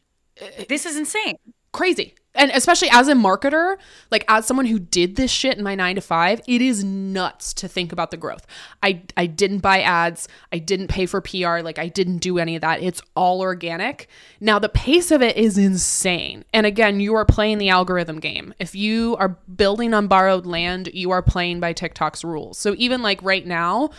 [0.69, 1.37] This is insane.
[1.73, 2.15] crazy.
[2.35, 3.77] And especially as a marketer,
[4.11, 7.53] like as someone who did this shit in my 9 to 5, it is nuts
[7.55, 8.47] to think about the growth.
[8.83, 12.55] I I didn't buy ads, I didn't pay for PR, like I didn't do any
[12.55, 12.83] of that.
[12.83, 14.09] It's all organic.
[14.41, 16.45] Now the pace of it is insane.
[16.55, 18.55] And again, you are playing the algorithm game.
[18.61, 22.59] If you are building on borrowed land, you are playing by TikTok's rules.
[22.59, 23.91] So even like right now,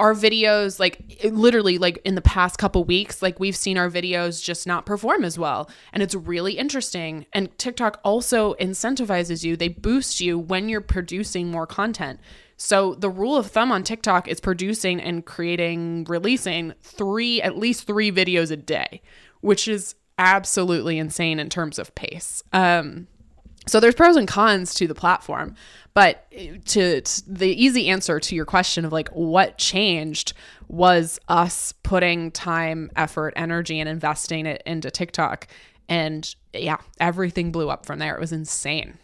[0.00, 4.42] our videos like literally like in the past couple weeks like we've seen our videos
[4.42, 5.70] just not perform as well.
[5.92, 7.26] And it's really interesting.
[7.34, 9.56] And TikTok also incentivizes you.
[9.56, 12.18] They boost you when you're producing more content.
[12.56, 17.86] So the rule of thumb on TikTok is producing and creating releasing 3 at least
[17.86, 19.02] 3 videos a day
[19.42, 22.42] which is absolutely insane in terms of pace.
[22.52, 23.06] Um
[23.70, 25.54] so there's pros and cons to the platform,
[25.94, 26.30] but
[26.66, 30.32] to, to, the easy answer to your question of like what changed
[30.68, 35.46] was us putting time, effort, energy and investing it into TikTok
[35.88, 38.14] and yeah, everything blew up from there.
[38.16, 38.98] It was insane.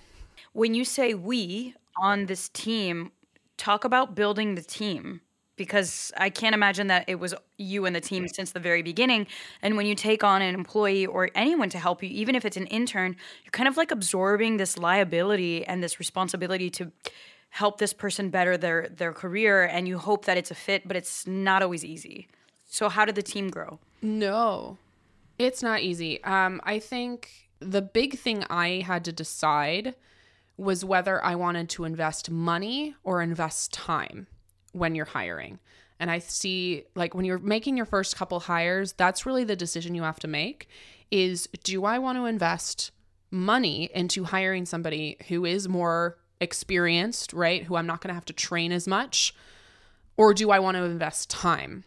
[0.53, 3.13] When you say we on this team,
[3.57, 5.21] talk about building the team
[5.57, 9.27] because I can't imagine that it was you and the team since the very beginning.
[9.63, 12.57] And when you take on an employee or anyone to help you, even if it's
[12.57, 16.93] an intern, you're kind of like absorbing this liability and this responsibility to
[17.51, 20.97] help this person better their their career and you hope that it's a fit, but
[20.97, 22.29] it's not always easy.
[22.67, 23.79] So how did the team grow?
[24.03, 24.77] No.
[25.39, 26.23] It's not easy.
[26.25, 29.95] Um I think the big thing I had to decide
[30.59, 34.27] was whether I wanted to invest money or invest time
[34.77, 35.59] when you're hiring.
[35.99, 39.95] And I see like when you're making your first couple hires, that's really the decision
[39.95, 40.69] you have to make
[41.11, 42.91] is do I want to invest
[43.31, 47.65] money into hiring somebody who is more experienced, right?
[47.65, 49.35] Who I'm not going to have to train as much?
[50.17, 51.85] or do I want to invest time?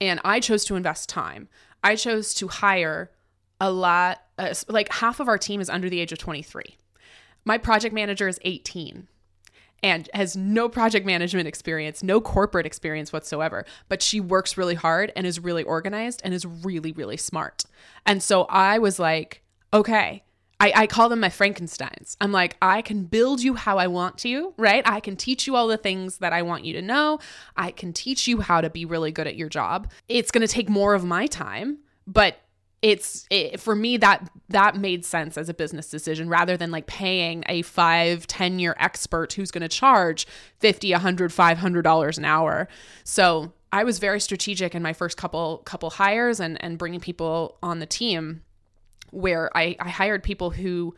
[0.00, 1.48] And I chose to invest time.
[1.84, 3.10] I chose to hire
[3.60, 6.76] a lot, uh, like half of our team is under the age of 23.
[7.44, 9.08] My project manager is 18
[9.82, 15.12] and has no project management experience, no corporate experience whatsoever, but she works really hard
[15.16, 17.64] and is really organized and is really, really smart.
[18.06, 20.22] And so I was like, okay,
[20.60, 22.16] I, I call them my Frankensteins.
[22.20, 24.82] I'm like, I can build you how I want to, right?
[24.86, 27.18] I can teach you all the things that I want you to know.
[27.56, 29.90] I can teach you how to be really good at your job.
[30.08, 32.36] It's going to take more of my time, but
[32.82, 36.86] it's it, for me that that made sense as a business decision rather than like
[36.86, 40.26] paying a five ten year expert who's going to charge
[40.60, 42.68] 50 100 500 dollars an hour.
[43.04, 47.56] So i was very strategic in my first couple couple hires and and bringing people
[47.62, 48.42] on the team
[49.10, 50.94] where I, I hired people who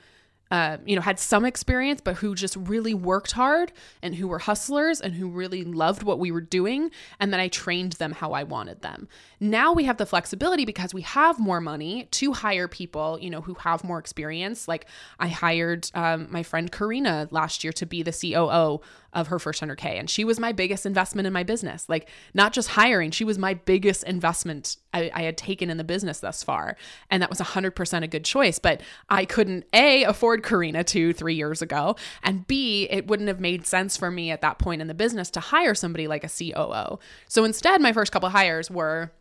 [0.53, 4.38] uh, you know, had some experience, but who just really worked hard and who were
[4.38, 6.91] hustlers and who really loved what we were doing.
[7.19, 9.09] And then I trained them how I wanted them.
[9.41, 13.41] Now we have the flexibility because we have more money to hire people, you know,
[13.41, 14.69] who have more experience.
[14.69, 14.85] Like
[15.19, 19.62] I hired um, my friend Karina last year to be the COO of her first
[19.62, 19.98] 100K.
[19.98, 21.88] And she was my biggest investment in my business.
[21.88, 25.85] Like, not just hiring, she was my biggest investment I, I had taken in the
[25.85, 26.77] business thus far.
[27.11, 28.59] And that was 100% a good choice.
[28.59, 31.96] But I couldn't, A, afford Karina two, three years ago.
[32.22, 35.31] And B, it wouldn't have made sense for me at that point in the business
[35.33, 36.98] to hire somebody like a COO.
[37.29, 39.12] So instead, my first couple hires were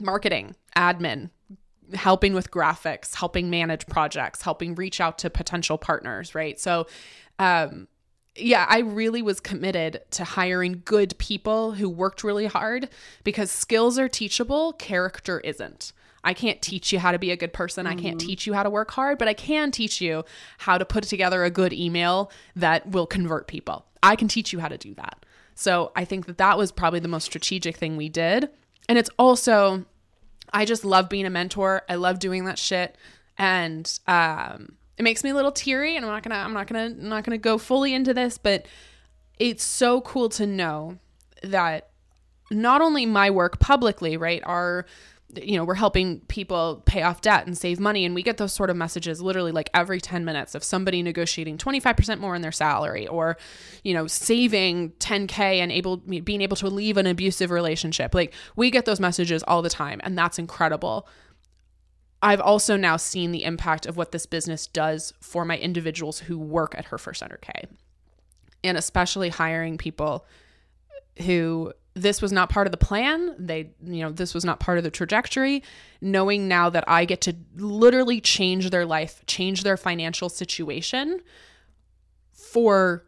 [0.00, 1.30] marketing, admin,
[1.92, 6.58] helping with graphics, helping manage projects, helping reach out to potential partners, right?
[6.58, 6.86] So,
[7.38, 7.88] um,
[8.36, 12.88] yeah, I really was committed to hiring good people who worked really hard
[13.22, 15.92] because skills are teachable, character isn't.
[16.24, 17.86] I can't teach you how to be a good person.
[17.86, 17.98] Mm-hmm.
[17.98, 20.24] I can't teach you how to work hard, but I can teach you
[20.58, 23.84] how to put together a good email that will convert people.
[24.02, 25.24] I can teach you how to do that.
[25.54, 28.48] So I think that that was probably the most strategic thing we did.
[28.88, 29.84] And it's also,
[30.52, 31.82] I just love being a mentor.
[31.88, 32.96] I love doing that shit.
[33.38, 36.86] And um, it makes me a little teary and i'm not gonna i'm not gonna
[36.86, 38.66] I'm not gonna go fully into this but
[39.38, 40.98] it's so cool to know
[41.42, 41.90] that
[42.50, 44.86] not only my work publicly right are
[45.42, 48.52] you know we're helping people pay off debt and save money and we get those
[48.52, 52.52] sort of messages literally like every 10 minutes of somebody negotiating 25% more in their
[52.52, 53.36] salary or
[53.82, 58.14] you know saving 10k and able being able to leave an abusive relationship.
[58.14, 61.08] Like we get those messages all the time and that's incredible
[62.24, 66.38] I've also now seen the impact of what this business does for my individuals who
[66.38, 67.66] work at her first 100K.
[68.64, 70.24] And especially hiring people
[71.26, 73.36] who this was not part of the plan.
[73.38, 75.62] They, you know, this was not part of the trajectory.
[76.00, 81.20] Knowing now that I get to literally change their life, change their financial situation
[82.32, 83.04] for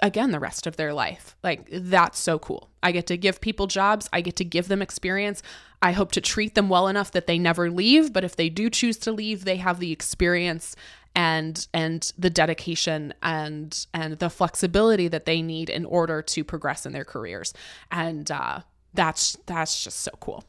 [0.00, 1.36] again the rest of their life.
[1.42, 2.70] Like that's so cool.
[2.82, 5.42] I get to give people jobs, I get to give them experience.
[5.80, 8.68] I hope to treat them well enough that they never leave, but if they do
[8.68, 10.74] choose to leave, they have the experience
[11.14, 16.86] and and the dedication and and the flexibility that they need in order to progress
[16.86, 17.52] in their careers.
[17.90, 18.60] And uh
[18.94, 20.44] that's that's just so cool.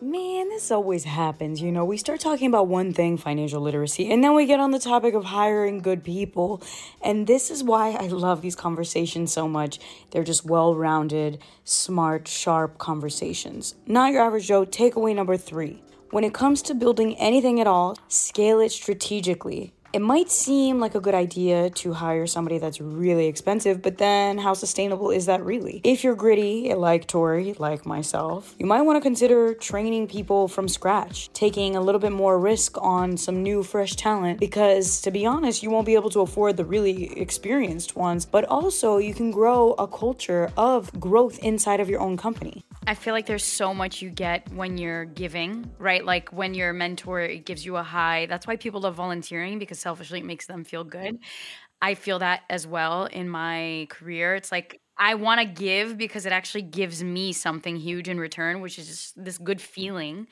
[0.00, 1.62] Man, this always happens.
[1.62, 4.70] You know, we start talking about one thing, financial literacy, and then we get on
[4.70, 6.62] the topic of hiring good people.
[7.00, 9.78] And this is why I love these conversations so much.
[10.10, 13.76] They're just well rounded, smart, sharp conversations.
[13.86, 14.66] Not your average Jo.
[14.66, 15.82] Takeaway number three.
[16.10, 19.73] When it comes to building anything at all, scale it strategically.
[19.94, 24.38] It might seem like a good idea to hire somebody that's really expensive, but then
[24.38, 25.80] how sustainable is that really?
[25.84, 30.66] If you're gritty, like Tori, like myself, you might want to consider training people from
[30.66, 35.24] scratch, taking a little bit more risk on some new, fresh talent, because to be
[35.24, 39.30] honest, you won't be able to afford the really experienced ones, but also you can
[39.30, 42.64] grow a culture of growth inside of your own company.
[42.86, 46.04] I feel like there's so much you get when you're giving, right?
[46.04, 48.26] Like when you're a mentor, gives you a high.
[48.26, 51.18] That's why people love volunteering because selfishly it makes them feel good.
[51.80, 54.34] I feel that as well in my career.
[54.34, 58.60] It's like I want to give because it actually gives me something huge in return,
[58.60, 59.62] which is just this good mm.
[59.62, 60.26] feeling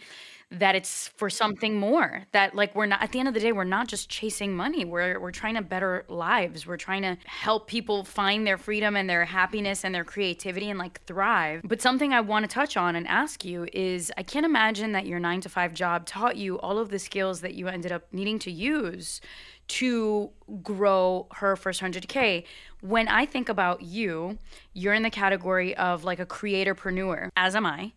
[0.58, 3.52] that it's for something more that like we're not at the end of the day
[3.52, 4.84] we're not just chasing money.
[4.84, 6.66] We're we're trying to better lives.
[6.66, 10.78] We're trying to help people find their freedom and their happiness and their creativity and
[10.78, 11.62] like thrive.
[11.64, 15.06] But something i want to touch on and ask you is i can't imagine that
[15.06, 18.04] your 9 to 5 job taught you all of the skills that you ended up
[18.12, 19.20] needing to use
[19.68, 20.30] to
[20.62, 22.44] grow her first 100K.
[22.80, 24.38] When I think about you,
[24.74, 27.92] you're in the category of like a creatorpreneur, as am I,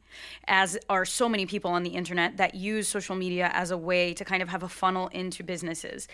[0.47, 4.13] as are so many people on the internet that use social media as a way
[4.13, 6.07] to kind of have a funnel into businesses.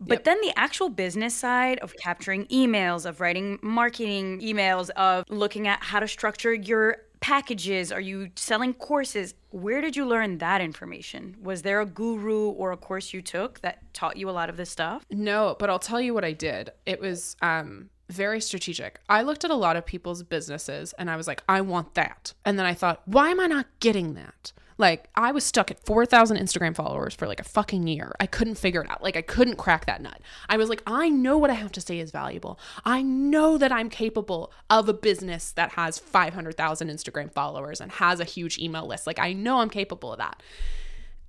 [0.00, 0.24] But Yep.
[0.24, 5.82] then the actual business side of capturing emails, of writing marketing emails, of looking at
[5.82, 9.34] how to structure your packages, are you selling courses?
[9.50, 11.36] Where did you learn that information?
[11.42, 14.58] Was there a guru or a course you took that taught you a lot of
[14.58, 15.06] this stuff?
[15.10, 16.70] No, but I'll tell you what I did.
[16.84, 19.00] It was um very strategic.
[19.08, 22.34] I looked at a lot of people's businesses and I was like, I want that.
[22.44, 24.52] And then I thought, why am I not getting that?
[24.78, 28.14] Like, I was stuck at 4,000 Instagram followers for like a fucking year.
[28.20, 29.02] I couldn't figure it out.
[29.02, 30.20] Like, I couldn't crack that nut.
[30.48, 32.58] I was like, I know what I have to say is valuable.
[32.84, 38.20] I know that I'm capable of a business that has 500,000 Instagram followers and has
[38.20, 39.06] a huge email list.
[39.06, 40.42] Like, I know I'm capable of that.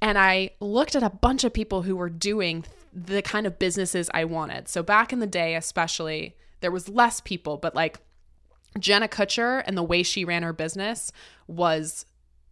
[0.01, 4.09] And I looked at a bunch of people who were doing the kind of businesses
[4.13, 4.67] I wanted.
[4.67, 7.99] So back in the day, especially, there was less people, but like
[8.79, 11.11] Jenna Kutcher and the way she ran her business
[11.47, 12.05] was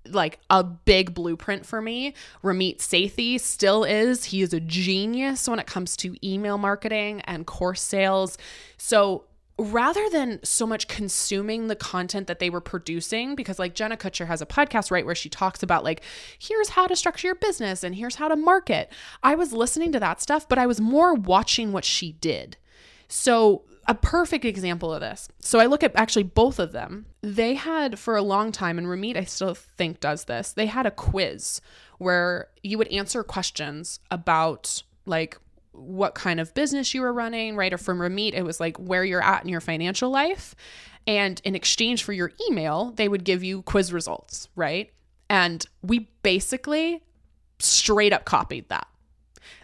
[0.08, 2.14] like a big blueprint for me.
[2.44, 4.26] Ramit Sethi still is.
[4.26, 8.38] He is a genius when it comes to email marketing and course sales.
[8.78, 9.26] So
[9.58, 14.26] rather than so much consuming the content that they were producing, because like Jenna Kutcher
[14.26, 16.02] has a podcast, right, where she talks about like,
[16.40, 18.92] here's how to structure your business and here's how to market.
[19.22, 22.58] I was listening to that stuff, but I was more watching what she did.
[23.08, 25.28] So, a perfect example of this.
[25.40, 27.06] So, I look at actually both of them.
[27.22, 30.54] They had for a long time, and Ramit, I still think, does this.
[30.54, 31.62] They had a quiz
[31.98, 35.38] where you would answer questions about like
[35.72, 37.74] what kind of business you were running, right?
[37.74, 40.56] Or from Ramit, it was like where you're at in your financial life.
[41.08, 44.92] And in exchange for your email, they would give you quiz results, right?
[45.30, 47.04] And we basically
[47.60, 48.88] straight up copied that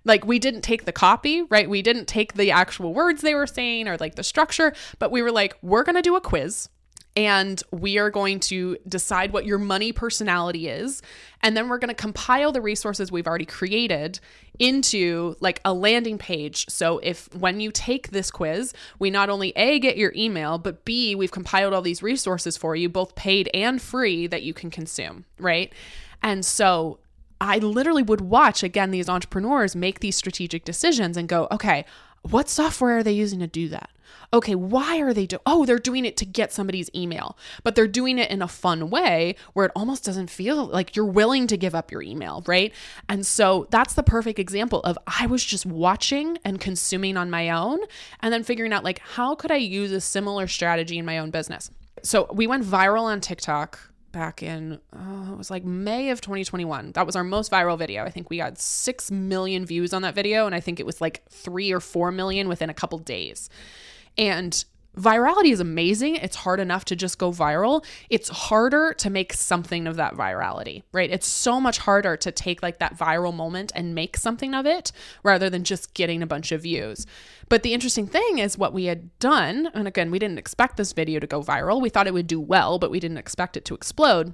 [0.05, 1.69] like we didn't take the copy right?
[1.69, 5.21] We didn't take the actual words they were saying or like the structure but we
[5.21, 6.69] were like we're going to do a quiz
[7.17, 11.01] and we are going to decide what your money personality is
[11.41, 14.19] and then we're going to compile the resources we've already created
[14.59, 16.67] into like a landing page.
[16.69, 20.85] So if when you take this quiz we not only a get your email but
[20.85, 24.69] b we've compiled all these resources for you both paid and free that you can
[24.69, 25.73] consume right?
[26.21, 26.99] And so
[27.39, 31.85] I literally would watch again these entrepreneurs make these strategic decisions and go, okay,
[32.21, 33.89] what software are they using to do that?
[34.33, 35.37] Okay, why are they do?
[35.45, 38.89] Oh, they're doing it to get somebody's email, but they're doing it in a fun
[38.89, 42.73] way where it almost doesn't feel like you're willing to give up your email, right?
[43.07, 47.49] And so that's the perfect example of I was just watching and consuming on my
[47.49, 47.79] own
[48.21, 51.31] and then figuring out like how could I use a similar strategy in my own
[51.31, 51.71] business.
[52.03, 56.93] So we went viral on TikTok back in uh, it was like May of 2021.
[56.93, 58.03] That was our most viral video.
[58.03, 61.01] I think we got 6 million views on that video and I think it was
[61.01, 63.49] like 3 or 4 million within a couple days.
[64.17, 64.63] And
[64.97, 66.15] virality is amazing.
[66.15, 67.85] It's hard enough to just go viral.
[68.09, 71.09] It's harder to make something of that virality, right?
[71.09, 74.91] It's so much harder to take like that viral moment and make something of it
[75.23, 77.05] rather than just getting a bunch of views.
[77.49, 80.93] But the interesting thing is what we had done, and again, we didn't expect this
[80.93, 81.81] video to go viral.
[81.81, 84.33] We thought it would do well, but we didn't expect it to explode.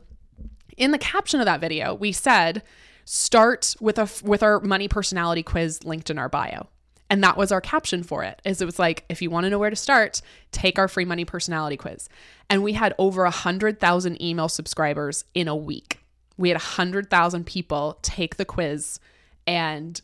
[0.77, 2.63] In the caption of that video, we said,
[3.05, 6.67] start with a with our money personality quiz linked in our bio.
[7.13, 8.41] And that was our caption for it.
[8.43, 10.19] Is it was like, if you want to know where to start,
[10.51, 12.09] take our free money personality quiz.
[12.49, 15.99] And we had over a hundred thousand email subscribers in a week.
[16.37, 18.99] We had a hundred thousand people take the quiz
[19.45, 20.01] and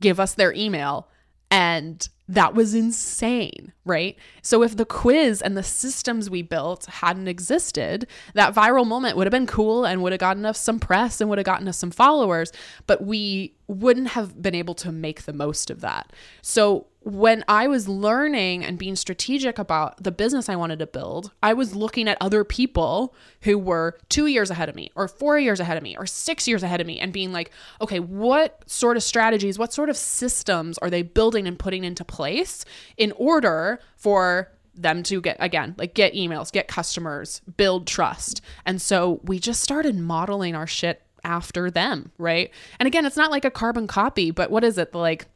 [0.00, 1.08] give us their email.
[1.50, 4.16] And that was insane, right?
[4.40, 9.26] So if the quiz and the systems we built hadn't existed, that viral moment would
[9.26, 11.76] have been cool and would have gotten us some press and would have gotten us
[11.76, 12.52] some followers,
[12.86, 16.12] but we wouldn't have been able to make the most of that.
[16.42, 21.32] So when I was learning and being strategic about the business I wanted to build,
[21.42, 25.38] I was looking at other people who were two years ahead of me, or four
[25.38, 27.50] years ahead of me, or six years ahead of me, and being like,
[27.80, 32.04] okay, what sort of strategies, what sort of systems are they building and putting into
[32.04, 32.64] place
[32.96, 38.82] in order for them to get again like get emails get customers build trust and
[38.82, 42.50] so we just started modeling our shit after them right?
[42.78, 44.94] And again it's not like a carbon copy but what is it?
[44.94, 45.26] Like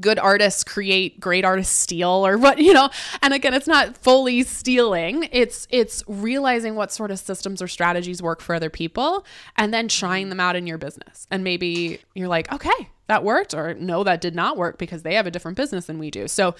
[0.00, 2.90] good artists create great artists steal or what you know?
[3.22, 5.28] And again it's not fully stealing.
[5.32, 9.24] It's it's realizing what sort of systems or strategies work for other people
[9.56, 11.26] and then trying them out in your business.
[11.30, 15.14] And maybe you're like okay that worked or no that did not work because they
[15.14, 16.28] have a different business than we do.
[16.28, 16.54] So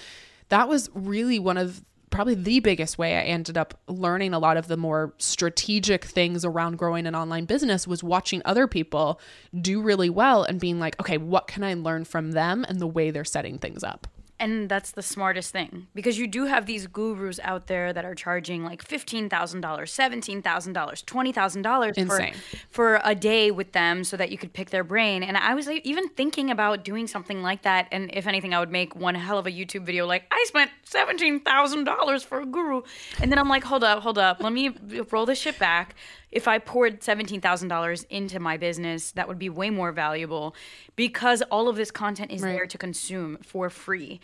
[0.49, 1.83] that was really one of
[2.13, 6.45] probably the biggest way I ended up learning a lot of the more strategic things
[6.45, 9.19] around growing an online business was watching other people
[9.59, 12.87] do really well and being like, okay, what can I learn from them and the
[12.87, 14.07] way they're setting things up?
[14.43, 18.13] And that's the smartest thing because you do have these gurus out there that are
[18.13, 22.37] charging like $15,000, $17,000, $20,000 for,
[22.69, 25.23] for a day with them so that you could pick their brain.
[25.23, 27.87] And I was like, even thinking about doing something like that.
[27.89, 30.71] And if anything, I would make one hell of a YouTube video like, I spent
[30.89, 32.81] $17,000 for a guru.
[33.21, 34.43] And then I'm like, hold up, hold up.
[34.43, 34.75] Let me
[35.09, 35.95] roll this shit back.
[36.33, 40.55] If I poured $17,000 into my business, that would be way more valuable
[40.95, 44.19] because all of this content is there to consume for free.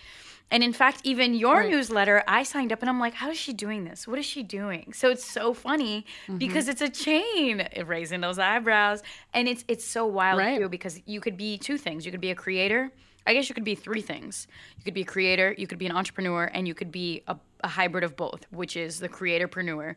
[0.51, 3.53] And in fact, even your newsletter, I signed up and I'm like, how is she
[3.53, 4.07] doing this?
[4.07, 4.93] What is she doing?
[4.93, 6.37] So it's so funny mm-hmm.
[6.37, 9.03] because it's a chain, raising those eyebrows.
[9.33, 10.59] And it's it's so wild Right.
[10.59, 12.05] too because you could be two things.
[12.05, 12.91] You could be a creator.
[13.27, 14.47] I guess you could be three things.
[14.77, 17.37] You could be a creator, you could be an entrepreneur, and you could be a,
[17.63, 19.93] a hybrid of both, which is the creatorpreneur.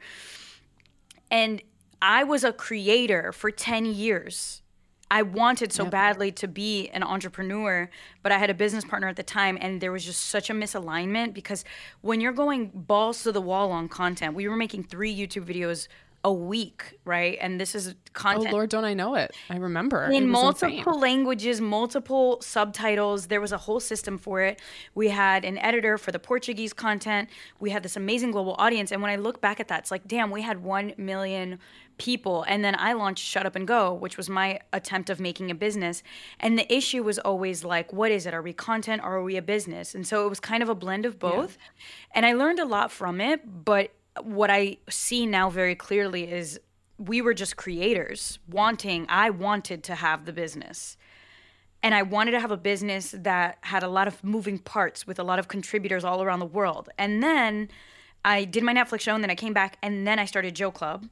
[1.31, 1.63] And
[2.03, 4.61] I was a creator for 10 years.
[5.09, 7.89] I wanted so badly to be an entrepreneur,
[8.23, 10.55] but I had a business partner at the time, and there was just such a
[10.55, 11.65] misalignment because
[12.01, 15.87] when you're going balls to the wall on content, we were making three YouTube videos
[16.25, 17.37] a week, right?
[17.41, 18.49] And this is oh, content.
[18.49, 19.35] Oh Lord, don't I know it?
[19.51, 21.01] I remember in multiple insane.
[21.01, 23.27] languages, multiple subtitles.
[23.27, 24.61] There was a whole system for it.
[24.95, 27.29] We had an editor for the Portuguese content.
[27.59, 28.93] We had this amazing global audience.
[28.93, 31.59] And when I look back at that, it's like, damn, we had 1 million
[31.99, 32.45] people.
[32.49, 35.55] And then I launched Shut Up and Go, which was my attempt of making a
[35.55, 36.03] business.
[36.41, 38.35] And the issue was always like, what is it?
[38.35, 39.95] Are we content or are we a business?
[39.95, 41.59] And so it was kind of a blend of both.
[42.15, 43.65] And I learned a lot from it.
[43.65, 46.61] But what I see now very clearly is
[46.99, 50.97] we were just creators wanting i wanted to have the business
[51.83, 55.19] and i wanted to have a business that had a lot of moving parts with
[55.19, 57.69] a lot of contributors all around the world and then
[58.25, 61.09] i did my netflix show and then i came back and then i started JoClub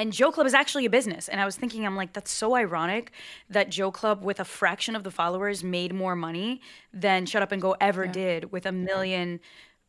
[0.00, 1.28] and JoClub is actually a business.
[1.28, 3.12] And I was thinking, I'm like, that's so ironic
[3.50, 7.60] that JoClub, with a fraction of the followers, made more money than Shut Up and
[7.60, 9.40] Go ever did with a million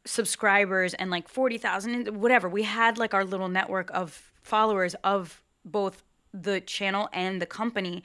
[0.04, 2.50] subscribers and like 40,000, whatever.
[2.50, 6.04] We had like our little network of followers of both
[6.34, 8.04] the channel and the company.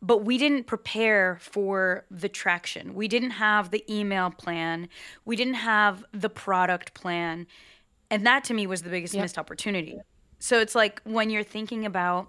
[0.00, 2.94] But we didn't prepare for the traction.
[2.94, 4.88] We didn't have the email plan.
[5.24, 7.48] We didn't have the product plan.
[8.08, 9.98] And that to me was the biggest missed opportunity.
[10.40, 12.28] So it's like when you're thinking about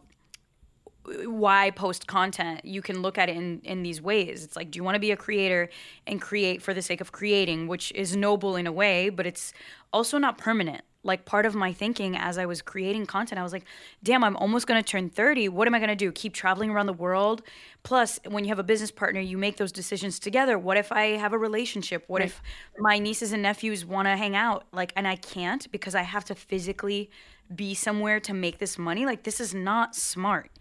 [1.26, 4.44] why post content, you can look at it in, in these ways.
[4.44, 5.70] It's like, do you want to be a creator
[6.06, 9.54] and create for the sake of creating, which is noble in a way, but it's
[9.92, 10.84] also not permanent.
[11.04, 13.66] Like part of my thinking as I was creating content, I was like,
[14.04, 15.50] damn, I'm almost going to turn 30.
[15.50, 16.12] What am I going to do?
[16.12, 17.42] Keep traveling around the world?
[17.82, 20.60] Plus, when you have a business partner, you make those decisions together.
[20.60, 22.04] What if I have a relationship?
[22.06, 22.44] What if
[22.78, 24.66] my nieces and nephews want to hang out?
[24.72, 27.10] Like, and I can't because I have to physically
[27.56, 29.06] be somewhere to make this money.
[29.06, 30.52] Like, this is not smart.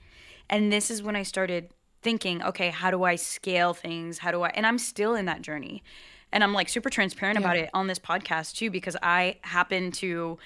[0.48, 1.70] And this is when I started
[2.02, 4.18] thinking, okay, how do I scale things?
[4.18, 5.82] How do I, and I'm still in that journey.
[6.32, 10.38] And I'm like super transparent about it on this podcast too, because I happen to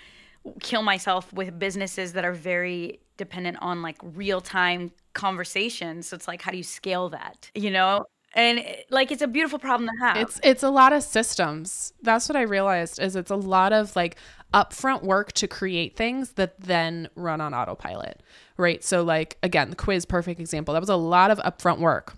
[0.61, 6.09] kill myself with businesses that are very dependent on like real time conversations.
[6.09, 7.51] So it's like, how do you scale that?
[7.55, 8.05] You know?
[8.35, 10.17] And it- like, it's a beautiful problem to have.
[10.19, 11.93] It's it's a lot of systems.
[12.03, 14.17] That's what I realized is it's a lot of like
[14.53, 18.23] upfront work to create things that then run on autopilot.
[18.57, 18.83] Right?
[18.85, 20.75] So like again, the quiz perfect example.
[20.75, 22.15] That was a lot of upfront work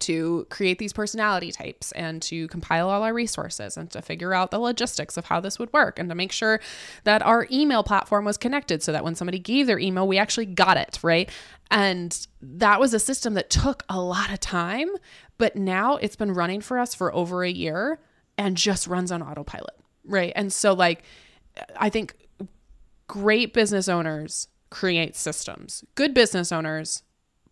[0.00, 4.50] to create these personality types and to compile all our resources and to figure out
[4.50, 6.60] the logistics of how this would work and to make sure
[7.04, 10.46] that our email platform was connected so that when somebody gave their email, we actually
[10.46, 11.30] got it, right?
[11.70, 14.88] And that was a system that took a lot of time,
[15.38, 17.98] but now it's been running for us for over a year
[18.36, 19.74] and just runs on autopilot,
[20.04, 20.32] right?
[20.36, 21.02] And so, like,
[21.76, 22.14] I think
[23.06, 27.02] great business owners create systems, good business owners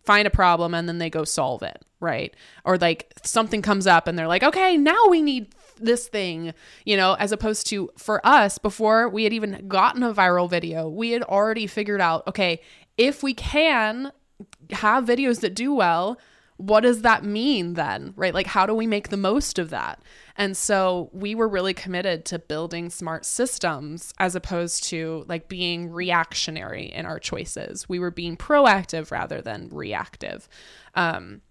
[0.03, 2.35] find a problem and then they go solve it, right?
[2.65, 6.53] Or like something comes up and they're like, okay, now we need this thing,
[6.85, 10.87] you know, as opposed to for us, before we had even gotten a viral video,
[10.87, 12.61] we had already figured out, okay,
[12.97, 14.11] if we can
[14.71, 16.19] have videos that do well,
[16.57, 18.13] what does that mean then?
[18.15, 18.33] Right?
[18.33, 20.01] Like, how do we make the most of that?
[20.37, 25.91] And so we were really committed to building smart systems as opposed to like being
[25.91, 27.89] reactionary in our choices.
[27.89, 30.47] We were being proactive rather than reactive.
[30.95, 31.41] Um,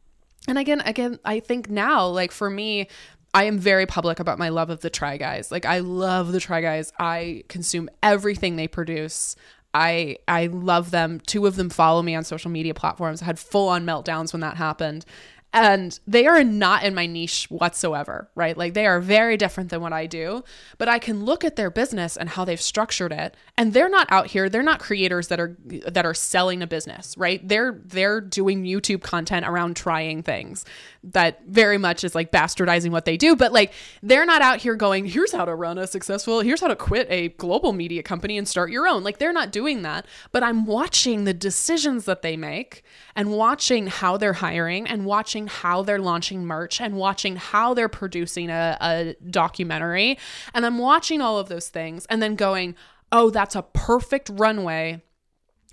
[0.48, 2.88] and again, again, I think now, like for me,
[3.34, 5.50] I am very public about my love of the Try Guys.
[5.50, 6.92] Like I love the Try Guys.
[6.98, 9.36] I consume everything they produce.
[9.72, 11.20] I I love them.
[11.20, 13.22] Two of them follow me on social media platforms.
[13.22, 15.06] I had full on meltdowns when that happened.
[15.52, 18.56] And they are not in my niche whatsoever, right?
[18.56, 20.44] Like they are very different than what I do,
[20.78, 24.06] but I can look at their business and how they've structured it, and they're not
[24.10, 25.56] out here, they're not creators that are
[25.88, 27.46] that are selling a business, right?
[27.46, 30.64] They're they're doing YouTube content around trying things
[31.04, 33.72] that very much is like bastardizing what they do, but like
[34.02, 37.06] they're not out here going, here's how to run a successful, here's how to quit
[37.10, 39.02] a global media company and start your own.
[39.02, 42.84] Like they're not doing that, but I'm watching the decisions that they make
[43.16, 47.88] and watching how they're hiring and watching how they're launching merch and watching how they're
[47.88, 50.18] producing a, a documentary.
[50.54, 52.74] And I'm watching all of those things and then going,
[53.10, 55.02] oh, that's a perfect runway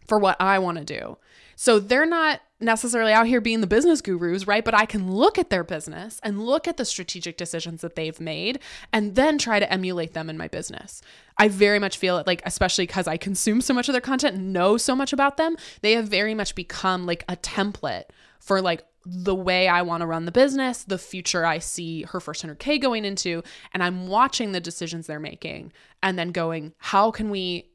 [0.07, 1.17] for what I want to do.
[1.55, 4.63] So they're not necessarily out here being the business gurus, right?
[4.63, 8.19] But I can look at their business and look at the strategic decisions that they've
[8.19, 8.59] made
[8.93, 11.01] and then try to emulate them in my business.
[11.37, 14.37] I very much feel it like, especially because I consume so much of their content,
[14.37, 18.05] know so much about them, they have very much become like a template
[18.39, 22.19] for like the way I want to run the business, the future I see her
[22.19, 23.43] first 100K going into.
[23.73, 27.65] And I'm watching the decisions they're making and then going, how can we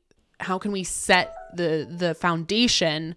[0.40, 3.14] how can we set the the foundation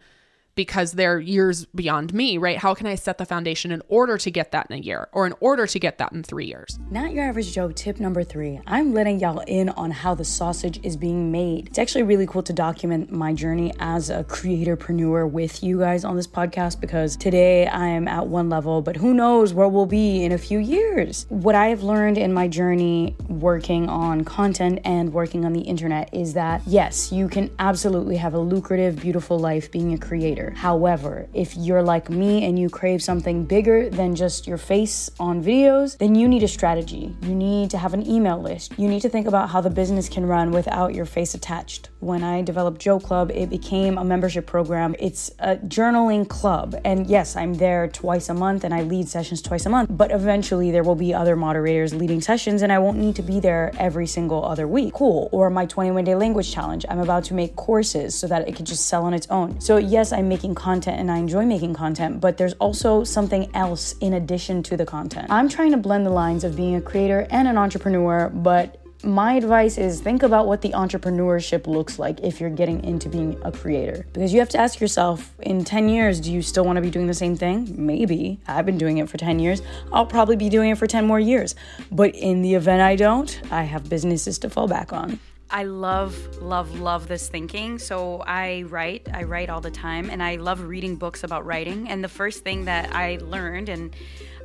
[0.57, 2.57] because they're years beyond me, right?
[2.57, 5.25] How can I set the foundation in order to get that in a year or
[5.25, 6.77] in order to get that in three years?
[6.91, 8.59] Not your average Jo tip number three.
[8.67, 11.67] I'm letting y'all in on how the sausage is being made.
[11.67, 16.15] It's actually really cool to document my journey as a creatorpreneur with you guys on
[16.15, 20.25] this podcast because today I am at one level, but who knows where we'll be
[20.25, 21.27] in a few years.
[21.29, 26.11] What I have learned in my journey working on content and working on the internet
[26.11, 30.46] is that yes, you can absolutely have a lucrative, beautiful life being a creator.
[30.55, 35.43] However, if you're like me and you crave something bigger than just your face on
[35.43, 37.15] videos, then you need a strategy.
[37.21, 38.73] You need to have an email list.
[38.77, 41.89] You need to think about how the business can run without your face attached.
[41.99, 44.95] When I developed JoClub, it became a membership program.
[44.99, 46.75] It's a journaling club.
[46.85, 50.11] And yes, I'm there twice a month and I lead sessions twice a month, but
[50.11, 53.71] eventually there will be other moderators leading sessions and I won't need to be there
[53.77, 54.93] every single other week.
[54.93, 55.29] Cool.
[55.31, 56.85] Or my 21 day language challenge.
[56.89, 59.59] I'm about to make courses so that it can just sell on its own.
[59.59, 63.93] So, yes, I'm making content and I enjoy making content, but there's also something else
[64.01, 65.31] in addition to the content.
[65.31, 69.33] I'm trying to blend the lines of being a creator and an entrepreneur, but my
[69.33, 73.51] advice is think about what the entrepreneurship looks like if you're getting into being a
[73.51, 74.05] creator.
[74.13, 76.91] Because you have to ask yourself in 10 years, do you still want to be
[76.91, 77.73] doing the same thing?
[77.75, 78.39] Maybe.
[78.47, 79.63] I've been doing it for 10 years.
[79.91, 81.55] I'll probably be doing it for 10 more years.
[81.91, 85.19] But in the event I don't, I have businesses to fall back on.
[85.49, 87.79] I love, love, love this thinking.
[87.79, 91.87] So I write, I write all the time, and I love reading books about writing.
[91.87, 93.95] And the first thing that I learned, and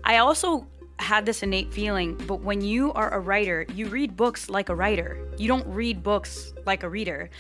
[0.04, 0.66] I also
[0.98, 4.74] had this innate feeling, but when you are a writer, you read books like a
[4.74, 5.18] writer.
[5.36, 7.30] You don't read books like a reader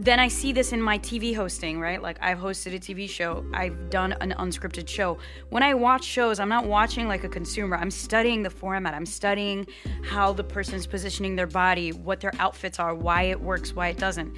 [0.00, 2.00] then I see this in my TV hosting, right?
[2.00, 5.18] Like I've hosted a TV show, I've done an unscripted show.
[5.50, 7.76] When I watch shows, I'm not watching like a consumer.
[7.76, 8.94] I'm studying the format.
[8.94, 9.66] I'm studying
[10.02, 13.98] how the person's positioning their body, what their outfits are, why it works, why it
[13.98, 14.34] doesn't.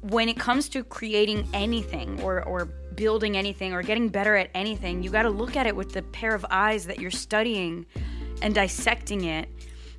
[0.00, 2.64] When it comes to creating anything or or
[2.96, 6.02] building anything or getting better at anything, you got to look at it with the
[6.02, 7.86] pair of eyes that you're studying
[8.42, 9.48] and dissecting it.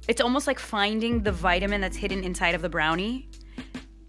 [0.10, 3.30] It's almost like finding the vitamin that's hidden inside of the brownie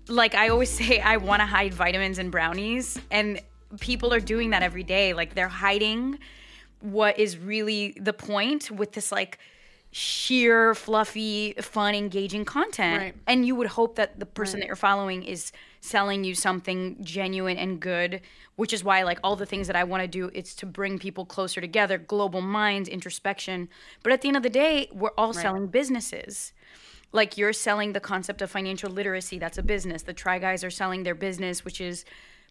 [0.09, 3.41] like I always say, I want to hide vitamins in brownies, and
[3.81, 5.15] people are doing that every day.
[5.15, 6.19] Like they're hiding
[6.81, 9.39] what is really the point with this like
[9.93, 13.03] sheer, fluffy, fun, engaging content.
[13.03, 13.15] Right.
[13.27, 17.59] And you would hope that the person that you're following is selling you something genuine
[17.59, 18.23] and good,
[18.57, 20.99] which is why like all the things that I want to do it's to bring
[20.99, 23.69] people closer together, global minds, introspection.
[24.03, 26.53] But at the end of the day, we're all selling businesses
[27.13, 30.03] like you're selling the concept of financial literacy that's a business.
[30.03, 32.05] The try guys are selling their business which is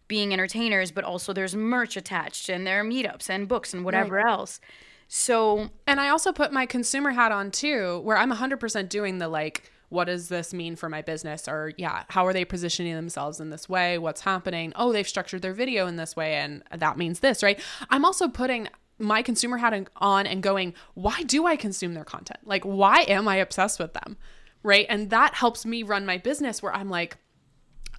[0.07, 4.15] being entertainers but also there's merch attached and there are meetups and books and whatever
[4.15, 4.25] right.
[4.25, 4.59] else.
[5.07, 9.27] So and i also put my consumer hat on too where i'm 100% doing the
[9.27, 11.49] like what does this mean for my business?
[11.49, 13.97] Or yeah how are they positioning themselves in this way?
[13.97, 14.71] What's happening?
[14.75, 17.59] Oh they've structured their video in this way and that means this right?
[17.89, 22.39] I'm also putting my consumer hat on and going why do i consume their content?
[22.45, 24.17] Like why am i obsessed with them
[24.63, 24.85] right?
[24.89, 27.17] And that helps me run my business where I'm like,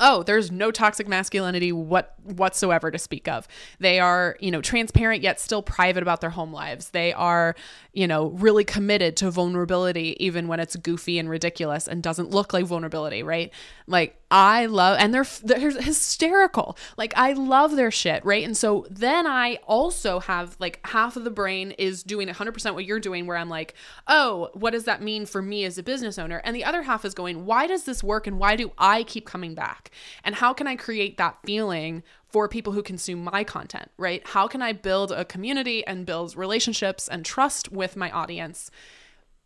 [0.00, 3.46] oh there's no toxic masculinity what whatsoever to speak of.
[3.78, 6.90] They are you know transparent yet still private about their home lives.
[6.90, 7.54] They are
[7.92, 12.52] you know really committed to vulnerability even when it's goofy and ridiculous and doesn't look
[12.52, 13.52] like vulnerability right
[13.86, 18.86] like i love and they're they're hysterical like i love their shit right and so
[18.90, 23.26] then i also have like half of the brain is doing 100% what you're doing
[23.26, 23.74] where i'm like
[24.06, 27.04] oh what does that mean for me as a business owner and the other half
[27.04, 29.90] is going why does this work and why do i keep coming back back?
[30.24, 34.26] And how can I create that feeling for people who consume my content, right?
[34.26, 38.70] How can I build a community and build relationships and trust with my audience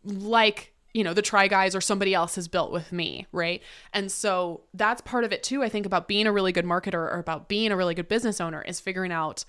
[0.03, 3.61] like you know the try guys or somebody else has built with me right?
[3.93, 6.93] And so that's part of it too i think about being a really good marketer
[6.93, 9.45] or about being a really good business owner is figuring out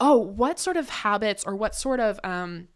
[0.00, 2.68] oh what sort of habits or what sort of um,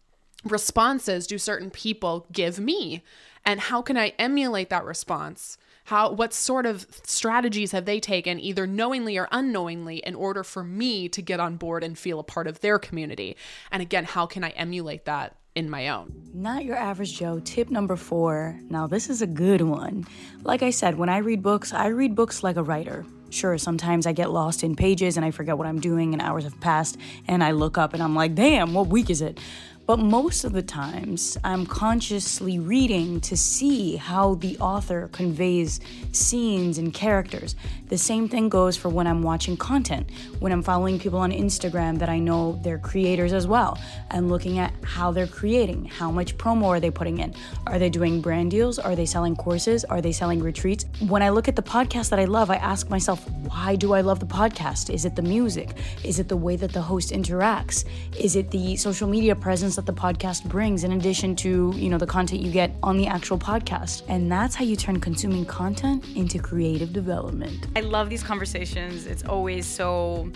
[0.43, 3.03] responses do certain people give me?
[3.45, 5.57] And how can i emulate that response?
[5.85, 10.63] How what sort of strategies have they taken either knowingly or unknowingly in order for
[10.63, 13.35] me to get on board and feel a part of their community?
[13.71, 17.41] And again how can i emulate that in my own Not your average Jo.
[17.43, 18.57] Tip number four.
[18.69, 20.05] Now, this is a good one.
[20.43, 23.05] Like I said, when I read books, I read books like a writer.
[23.29, 26.43] Sure, sometimes I get lost in pages and I forget what I'm doing and hours
[26.43, 26.97] have passed
[27.27, 29.39] and I look up and I'm like, damn, what week is it?
[29.87, 35.79] But most of the times, I'm consciously reading to see how the author conveys
[36.11, 37.55] scenes and characters.
[37.89, 40.09] The same thing goes for when I'm watching content,
[40.39, 43.77] when I'm following people on Instagram that I know they're creators as well.
[44.11, 47.33] I'm looking at how they're creating, how much promo are they putting in?
[47.65, 48.77] Are they doing brand deals?
[48.77, 49.83] Are they selling courses?
[49.85, 50.85] Are they selling retreats?
[51.07, 54.01] When I look at the podcast that I love, I ask myself, why do I
[54.01, 54.93] love the podcast?
[54.93, 55.75] Is it the music?
[56.03, 57.83] Is it the way that the host interacts?
[58.17, 61.97] Is it the social media presence that the podcast brings in addition to, you know,
[61.97, 64.03] the content you get on the actual podcast?
[64.07, 67.67] And that's how you turn consuming content into creative development.
[67.75, 69.05] I love these conversations.
[69.05, 70.31] It's always so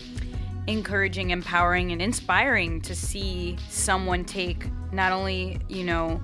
[0.67, 6.21] encouraging, empowering, and inspiring to see someone take not only, you know,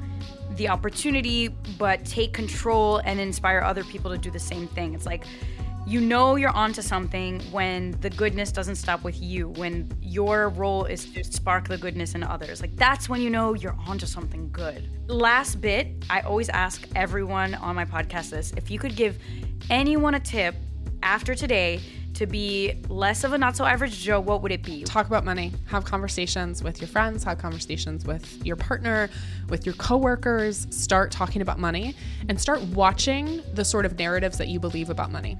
[0.55, 4.93] the opportunity, but take control and inspire other people to do the same thing.
[4.93, 5.25] It's like,
[5.91, 10.85] you know you're onto something when the goodness doesn't stop with you, when your role
[10.85, 12.61] is to spark the goodness in others.
[12.61, 14.87] Like that's when you know you're onto something good.
[15.09, 19.19] Last bit, I always ask everyone on my podcast this if you could give
[19.69, 20.55] anyone a tip
[21.03, 21.81] after today
[22.13, 24.83] to be less of a not so average Jo, what would it be?
[24.83, 29.09] talk about money have conversations with your friends have conversations with your partner
[29.49, 31.95] with your coworkers start talking about money
[32.27, 35.37] and start watching the sort of narratives that you believe about money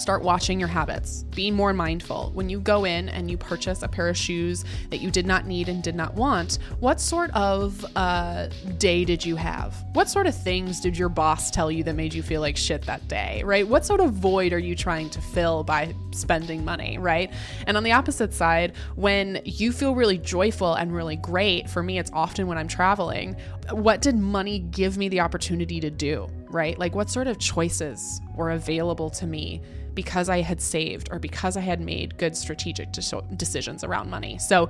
[0.00, 1.24] start watching your habits.
[1.34, 2.30] Being more mindful.
[2.34, 5.46] When you go in and you purchase a pair of shoes that you did not
[5.46, 9.74] need and did not want what sort of uh, day did you have?
[9.92, 12.82] What sort of things did your boss tell you that made you feel like shit
[12.82, 13.66] that day right?
[13.66, 17.32] What sort of void are you trying to fill by spending money right?
[17.66, 21.98] And on the opposite side when you feel really joyful and really great for me
[21.98, 23.36] it's often when i'm traveling
[23.70, 28.20] what did money give me the opportunity to do right like what sort of choices
[28.34, 29.60] were available to me
[29.96, 34.38] because I had saved or because I had made good strategic decisions around money.
[34.38, 34.68] So,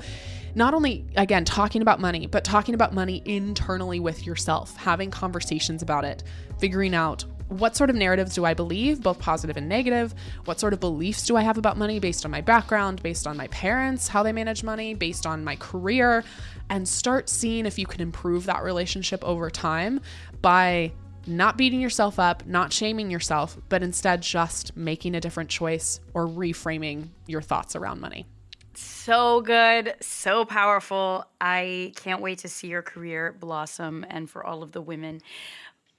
[0.55, 5.83] not only, again, talking about money, but talking about money internally with yourself, having conversations
[5.83, 6.23] about it,
[6.59, 10.15] figuring out what sort of narratives do I believe, both positive and negative?
[10.47, 13.37] What sort of beliefs do I have about money based on my background, based on
[13.37, 16.25] my parents, how they manage money, based on my career?
[16.69, 20.01] And start seeing if you can improve that relationship over time
[20.43, 20.93] by
[21.27, 26.27] not beating yourself up, not shaming yourself, but instead just making a different choice or
[26.27, 28.27] reframing your thoughts around money.
[28.75, 31.25] So good, so powerful.
[31.41, 35.23] I can't wait to see your career blossom and for all of the women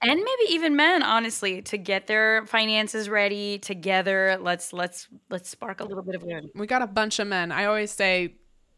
[0.02, 4.38] and maybe even men honestly to get their finances ready together.
[4.40, 6.50] Let's let's let's spark a little bit of good.
[6.56, 7.52] We got a bunch of men.
[7.52, 8.36] I always say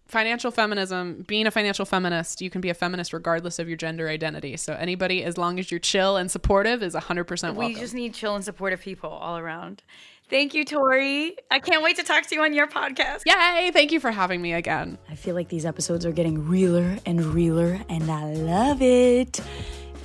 [0.10, 4.10] financial feminism, being a financial feminist, you can be a feminist regardless of your gender
[4.10, 4.57] identity.
[4.57, 7.57] So anybody as long as you're chill and supportive is 100% welcome.
[7.57, 9.84] We just need chill and supportive people all around.
[10.30, 11.36] Thank you, Tori.
[11.49, 13.22] I can't wait to talk to you on your podcast.
[13.26, 13.72] Yay!
[13.72, 14.99] Thank you for having me again.
[15.10, 19.41] I feel like these episodes are getting realer and realer, and I love it.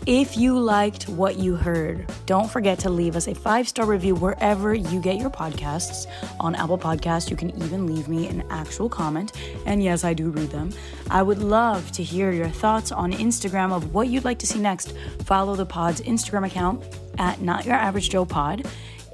[0.07, 4.15] If you liked what you heard, don't forget to leave us a five star review
[4.15, 6.07] wherever you get your podcasts.
[6.39, 9.33] On Apple Podcasts, you can even leave me an actual comment.
[9.65, 10.69] And yes, I do read them.
[11.11, 14.59] I would love to hear your thoughts on Instagram of what you'd like to see
[14.59, 14.93] next.
[15.25, 16.85] Follow the pod's Instagram account
[17.17, 18.67] at Not Your Average Jo Pod.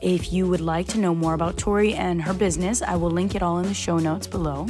[0.02, 3.36] If you would like to know more about Tori and her business, I will link
[3.36, 4.66] it all in the show notes below.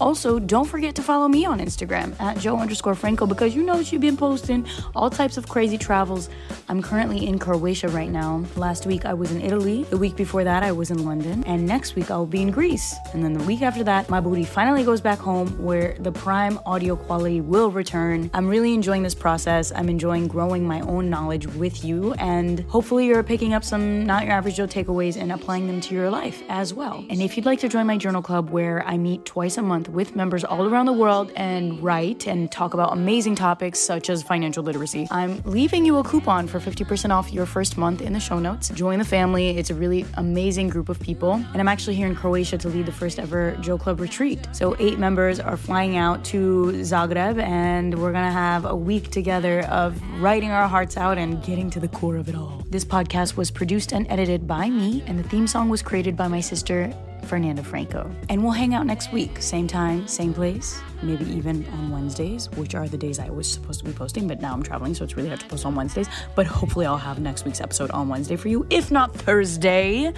[0.00, 3.82] Also, don't forget to follow me on Instagram at Jo underscore Franco because you know
[3.82, 6.28] she's been posting all types of crazy travels.
[6.68, 8.44] I'm currently in Croatia right now.
[8.56, 9.84] Last week I was in Italy.
[9.84, 11.42] The week before that I was in London.
[11.44, 12.94] And next week I'll be in Greece.
[13.12, 16.58] And then the week after that, my booty finally goes back home where the prime
[16.64, 18.30] audio quality will return.
[18.34, 19.72] I'm really enjoying this process.
[19.74, 22.12] I'm enjoying growing my own knowledge with you.
[22.14, 25.94] And hopefully you're picking up some not your average Jo takeaways and applying them to
[25.94, 27.04] your life as well.
[27.10, 29.87] And if you'd like to join my journal club where I meet twice a month
[29.88, 34.22] with members all around the world and write and talk about amazing topics such as
[34.22, 35.08] financial literacy.
[35.10, 38.68] I'm leaving you a coupon for 50% off your first month in the show notes.
[38.70, 39.50] Join the family.
[39.50, 41.34] It's a really amazing group of people.
[41.34, 44.48] And I'm actually here in Croatia to lead the first ever JoClub retreat.
[44.52, 49.62] So, eight members are flying out to Zagreb, and we're gonna have a week together
[49.66, 52.62] of writing our hearts out and getting to the core of it all.
[52.70, 56.28] This podcast was produced and edited by me, and the theme song was created by
[56.28, 56.92] my sister,
[57.28, 58.10] Fernanda Franco.
[58.28, 62.74] And we'll hang out next week, same time, same place, maybe even on Wednesdays, which
[62.74, 65.16] are the days I was supposed to be posting, but now I'm traveling, so it's
[65.16, 66.08] really hard to post on Wednesdays.
[66.34, 70.12] But hopefully, I'll have next week's episode on Wednesday for you, if not Thursday.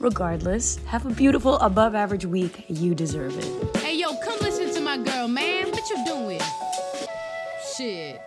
[0.00, 2.64] Regardless, have a beautiful, above average week.
[2.68, 3.76] You deserve it.
[3.78, 5.70] Hey, yo, come listen to my girl, man.
[5.70, 6.40] What you doing?
[7.76, 8.20] Shit.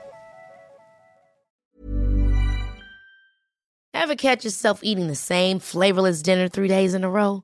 [3.94, 7.44] Ever catch yourself eating the same flavorless dinner three days in a row?